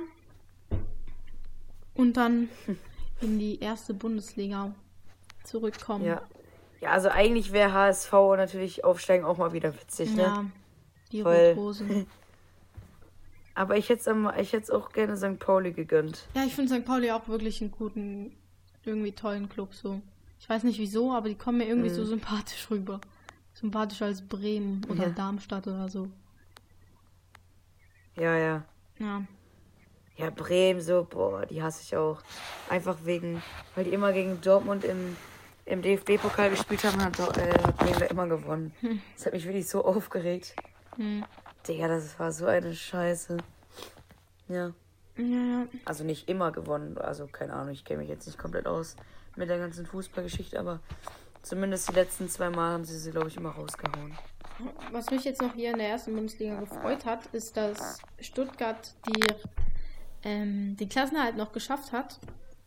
und 1.94 2.16
dann 2.16 2.48
in 3.20 3.38
die 3.38 3.60
erste 3.60 3.94
Bundesliga 3.94 4.74
zurückkommen. 5.44 6.04
Ja. 6.04 6.22
Ja, 6.80 6.90
also 6.90 7.08
eigentlich 7.08 7.52
wäre 7.52 7.72
HSV 7.72 8.12
natürlich 8.12 8.84
aufsteigen 8.84 9.24
auch 9.24 9.38
mal 9.38 9.52
wieder 9.54 9.74
witzig, 9.74 10.14
ne? 10.14 10.22
Ja, 10.22 10.44
die 11.10 11.22
Voll. 11.22 11.54
Rothosen. 11.56 12.06
Aber 13.54 13.78
ich 13.78 13.88
hätte 13.88 14.10
es 14.10 14.70
auch 14.70 14.92
gerne 14.92 15.16
St. 15.16 15.38
Pauli 15.38 15.72
gegönnt. 15.72 16.28
Ja, 16.34 16.44
ich 16.44 16.54
finde 16.54 16.74
St. 16.74 16.84
Pauli 16.84 17.10
auch 17.10 17.26
wirklich 17.26 17.62
einen 17.62 17.70
guten, 17.70 18.36
irgendwie 18.84 19.12
tollen 19.12 19.48
Club 19.48 19.72
so. 19.72 20.02
Ich 20.38 20.46
weiß 20.46 20.64
nicht 20.64 20.78
wieso, 20.78 21.12
aber 21.12 21.30
die 21.30 21.36
kommen 21.36 21.58
mir 21.58 21.66
irgendwie 21.66 21.88
mhm. 21.88 21.94
so 21.94 22.04
sympathisch 22.04 22.70
rüber. 22.70 23.00
Sympathischer 23.56 24.04
als 24.04 24.20
Bremen 24.20 24.84
oder 24.90 25.04
ja. 25.04 25.10
Darmstadt 25.10 25.66
oder 25.66 25.88
so. 25.88 26.10
Ja, 28.14 28.36
ja. 28.36 28.64
Ja. 28.98 29.22
Ja, 30.16 30.30
Bremen 30.30 30.80
so, 30.80 31.06
boah, 31.08 31.44
die 31.46 31.62
hasse 31.62 31.82
ich 31.82 31.96
auch. 31.96 32.20
Einfach 32.68 32.98
wegen, 33.04 33.42
weil 33.74 33.84
die 33.84 33.92
immer 33.92 34.12
gegen 34.12 34.40
Dortmund 34.42 34.84
im, 34.84 35.16
im 35.64 35.80
DFB-Pokal 35.80 36.50
gespielt 36.50 36.84
haben, 36.84 37.02
hat, 37.02 37.18
äh, 37.38 37.50
hat 37.62 37.76
Bremen 37.78 37.98
da 37.98 38.06
immer 38.06 38.26
gewonnen. 38.26 38.74
Hm. 38.80 39.00
Das 39.16 39.26
hat 39.26 39.32
mich 39.32 39.44
wirklich 39.44 39.68
so 39.68 39.84
aufgeregt. 39.84 40.54
Hm. 40.96 41.24
Digga, 41.66 41.88
das 41.88 42.18
war 42.18 42.32
so 42.32 42.46
eine 42.46 42.74
Scheiße. 42.74 43.38
Ja. 44.48 44.72
Ja, 45.16 45.66
Also 45.86 46.04
nicht 46.04 46.28
immer 46.28 46.52
gewonnen, 46.52 46.98
also 46.98 47.26
keine 47.26 47.54
Ahnung, 47.54 47.72
ich 47.72 47.86
kenne 47.86 48.00
mich 48.00 48.10
jetzt 48.10 48.26
nicht 48.26 48.38
komplett 48.38 48.66
aus 48.66 48.96
mit 49.34 49.48
der 49.48 49.58
ganzen 49.58 49.86
Fußballgeschichte, 49.86 50.60
aber 50.60 50.80
zumindest 51.46 51.88
die 51.88 51.94
letzten 51.94 52.28
zwei 52.28 52.50
Mal 52.50 52.72
haben 52.72 52.84
sie 52.84 52.98
sie, 52.98 53.12
glaube 53.12 53.28
ich, 53.28 53.36
immer 53.36 53.50
rausgehauen. 53.50 54.18
Was 54.90 55.10
mich 55.10 55.24
jetzt 55.24 55.40
noch 55.40 55.54
hier 55.54 55.70
in 55.70 55.78
der 55.78 55.88
ersten 55.88 56.14
Bundesliga 56.14 56.58
gefreut 56.60 57.04
hat, 57.04 57.26
ist, 57.32 57.56
dass 57.56 57.98
Stuttgart 58.20 58.94
die, 59.06 59.34
ähm, 60.24 60.76
den 60.76 60.88
Klassenerhalt 60.88 61.36
noch 61.36 61.52
geschafft 61.52 61.92
hat 61.92 62.18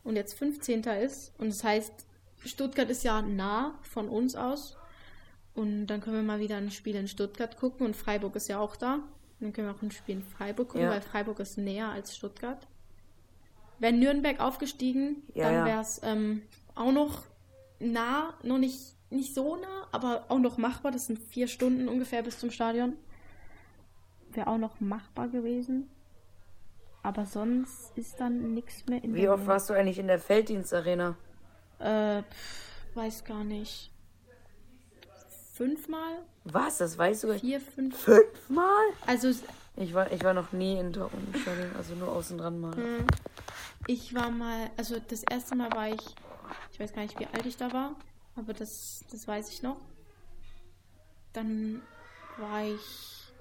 und 0.04 0.16
jetzt 0.16 0.34
15. 0.36 0.84
ist. 0.84 1.34
Und 1.40 1.48
das 1.48 1.64
heißt, 1.64 2.06
Stuttgart 2.46 2.90
ist 2.90 3.04
ja 3.04 3.22
nah 3.22 3.78
von 3.82 4.08
uns 4.08 4.36
aus. 4.36 4.78
Und 5.56 5.88
dann 5.88 6.00
können 6.00 6.16
wir 6.16 6.24
mal 6.24 6.40
wieder 6.40 6.58
ein 6.58 6.72
Spiel 6.72 6.96
in 6.96 7.08
Stuttgart 7.08 7.58
gucken. 7.58 7.86
Und 7.86 7.96
Freiburg 7.96 8.36
ist 8.36 8.48
ja 8.48 8.60
auch 8.60 8.76
da. 8.76 9.00
Dann 9.40 9.52
können 9.52 9.68
wir 9.68 9.76
auch 9.76 9.82
ein 9.82 9.92
Spiel 9.92 10.18
in 10.18 10.24
Freiburg 10.24 10.70
gucken, 10.70 10.84
ja. 10.84 10.92
weil 10.92 11.02
Freiburg 11.02 11.40
ist 11.40 11.58
näher 11.58 11.90
als 11.90 12.16
Stuttgart. 12.16 12.68
Wäre 13.80 13.94
Nürnberg 13.94 14.40
aufgestiegen, 14.42 15.24
ja, 15.34 15.50
dann 15.50 15.66
wäre 15.66 15.82
es 15.82 16.02
ähm, 16.04 16.42
auch 16.76 16.92
noch 16.92 17.24
nah, 17.80 18.34
noch 18.44 18.58
nicht 18.58 18.96
nicht 19.12 19.34
so 19.34 19.56
nah, 19.56 19.88
aber 19.92 20.26
auch 20.30 20.40
noch 20.40 20.58
machbar. 20.58 20.92
Das 20.92 21.08
sind 21.08 21.20
vier 21.20 21.48
Stunden 21.48 21.88
ungefähr 21.88 22.22
bis 22.22 22.40
zum 22.40 22.52
Stadion. 22.52 22.94
Wäre 24.32 24.48
auch 24.48 24.58
noch 24.58 24.80
machbar 24.80 25.28
gewesen. 25.28 25.90
Aber 27.02 27.26
sonst 27.26 27.98
ist 27.98 28.20
dann 28.20 28.54
nichts 28.54 28.86
mehr 28.88 29.04
in 29.04 29.16
Wie 29.16 29.30
oft 29.30 29.48
warst 29.48 29.70
du 29.70 29.74
eigentlich 29.74 30.00
in 30.00 30.08
der 30.08 30.20
Felddienstarena? 30.20 31.16
Äh, 31.80 32.24
pff, 32.24 32.96
weiß 32.96 33.24
gar 33.24 33.44
nicht. 33.44 33.92
Fünfmal? 35.54 36.20
Was? 36.44 36.78
Das 36.78 36.98
weißt 36.98 37.24
du? 37.24 37.40
Vier, 37.40 37.60
fünf. 37.60 37.98
Fünfmal? 37.98 38.86
Also. 39.08 39.32
Ich 39.76 39.94
war, 39.94 40.12
ich 40.12 40.24
war 40.24 40.34
noch 40.34 40.52
nie 40.52 40.78
in 40.78 40.92
Dortmund 40.92 41.36
also 41.78 41.96
nur 41.96 42.10
außen 42.10 42.38
dran 42.38 42.60
mal. 42.60 42.76
Hm. 42.76 43.08
Ich 43.88 44.14
war 44.14 44.30
mal, 44.30 44.70
also 44.76 44.98
das 45.08 45.24
erste 45.24 45.56
Mal 45.56 45.72
war 45.72 45.88
ich, 45.90 46.16
ich 46.80 46.84
weiß 46.84 46.94
gar 46.94 47.02
nicht, 47.02 47.20
wie 47.20 47.26
alt 47.26 47.46
ich 47.46 47.58
da 47.58 47.74
war. 47.74 47.96
Aber 48.38 48.54
das, 48.54 49.04
das 49.12 49.28
weiß 49.28 49.50
ich 49.52 49.62
noch. 49.64 49.76
Dann 51.34 51.82
war 52.38 52.64
ich 52.64 53.34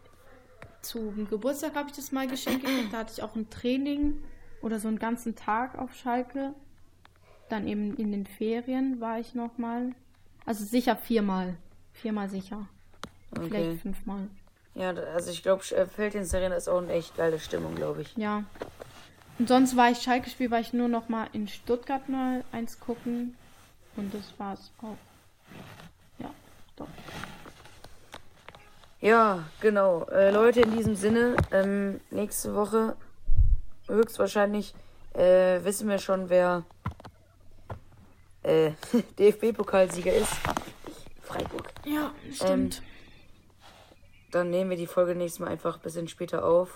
zum 0.82 1.28
Geburtstag 1.28 1.76
habe 1.76 1.88
ich 1.88 1.94
das 1.94 2.10
mal 2.10 2.26
geschenkt 2.26 2.64
gekriegt. 2.64 2.92
Da 2.92 2.98
hatte 2.98 3.12
ich 3.12 3.22
auch 3.22 3.36
ein 3.36 3.48
Training 3.48 4.20
oder 4.60 4.80
so 4.80 4.88
einen 4.88 4.98
ganzen 4.98 5.36
Tag 5.36 5.78
auf 5.78 5.94
Schalke. 5.94 6.52
Dann 7.48 7.68
eben 7.68 7.96
in 7.96 8.10
den 8.10 8.26
Ferien 8.26 9.00
war 9.00 9.20
ich 9.20 9.36
noch 9.36 9.56
mal. 9.56 9.92
Also 10.44 10.64
sicher 10.64 10.96
viermal. 10.96 11.56
Viermal 11.92 12.28
sicher. 12.28 12.66
Okay. 13.30 13.48
Vielleicht 13.48 13.82
fünfmal. 13.82 14.28
Ja, 14.74 14.90
also 14.90 15.30
ich 15.30 15.44
glaube, 15.44 15.62
Feldins 15.62 16.34
Arena 16.34 16.56
ist 16.56 16.68
auch 16.68 16.78
eine 16.78 16.92
echt 16.92 17.16
geile 17.16 17.38
Stimmung, 17.38 17.76
glaube 17.76 18.02
ich. 18.02 18.16
Ja. 18.16 18.44
Und 19.38 19.48
sonst 19.48 19.76
war 19.76 19.90
ich 19.90 19.98
Schalke-Spiel, 19.98 20.50
war 20.50 20.60
ich 20.60 20.72
nur 20.72 20.88
noch 20.88 21.08
mal 21.08 21.28
in 21.32 21.46
Stuttgart 21.46 22.08
mal 22.08 22.44
eins 22.50 22.80
gucken. 22.80 23.36
Und 23.96 24.12
das 24.12 24.32
war's 24.38 24.72
auch. 24.82 24.96
Ja, 26.18 26.30
doch. 26.76 26.88
Ja, 29.00 29.44
genau. 29.60 30.04
Äh, 30.06 30.30
Leute, 30.32 30.60
in 30.60 30.76
diesem 30.76 30.96
Sinne, 30.96 31.36
ähm, 31.52 32.00
nächste 32.10 32.54
Woche 32.54 32.96
höchstwahrscheinlich 33.86 34.74
äh, 35.14 35.62
wissen 35.62 35.88
wir 35.88 35.98
schon, 35.98 36.28
wer 36.28 36.64
äh, 38.42 38.72
DFB-Pokalsieger 39.18 40.12
ist. 40.12 40.32
Freiburg. 41.22 41.72
Ja, 41.84 42.12
stimmt. 42.32 42.78
Ähm, 42.78 42.84
dann 44.30 44.50
nehmen 44.50 44.70
wir 44.70 44.76
die 44.76 44.86
Folge 44.86 45.14
nächstes 45.14 45.40
Mal 45.40 45.48
einfach 45.48 45.76
ein 45.76 45.82
bisschen 45.82 46.08
später 46.08 46.44
auf. 46.44 46.74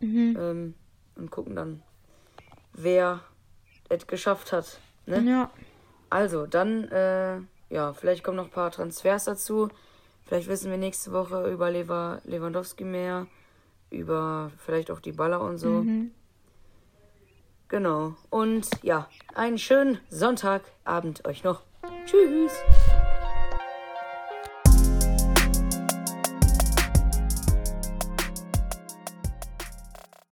Mhm. 0.00 0.36
Ähm, 0.40 0.74
und 1.16 1.30
gucken 1.30 1.56
dann, 1.56 1.82
wer 2.72 3.20
es 3.88 4.06
geschafft 4.06 4.52
hat. 4.52 4.78
Ne? 5.06 5.20
Ja. 5.20 5.50
Also, 6.10 6.46
dann, 6.46 6.84
äh, 6.90 7.38
ja, 7.70 7.92
vielleicht 7.92 8.22
kommen 8.22 8.36
noch 8.36 8.46
ein 8.46 8.50
paar 8.50 8.70
Transfers 8.70 9.24
dazu. 9.24 9.68
Vielleicht 10.24 10.48
wissen 10.48 10.70
wir 10.70 10.78
nächste 10.78 11.12
Woche 11.12 11.50
über 11.50 11.70
Lever 11.70 12.20
Lewandowski 12.24 12.84
mehr. 12.84 13.26
Über 13.90 14.50
vielleicht 14.58 14.90
auch 14.90 15.00
die 15.00 15.12
Baller 15.12 15.40
und 15.40 15.58
so. 15.58 15.68
Mhm. 15.68 16.10
Genau. 17.68 18.14
Und 18.30 18.68
ja, 18.82 19.08
einen 19.34 19.58
schönen 19.58 19.98
Sonntagabend 20.08 21.26
euch 21.26 21.44
noch. 21.44 21.62
Tschüss. 22.04 22.52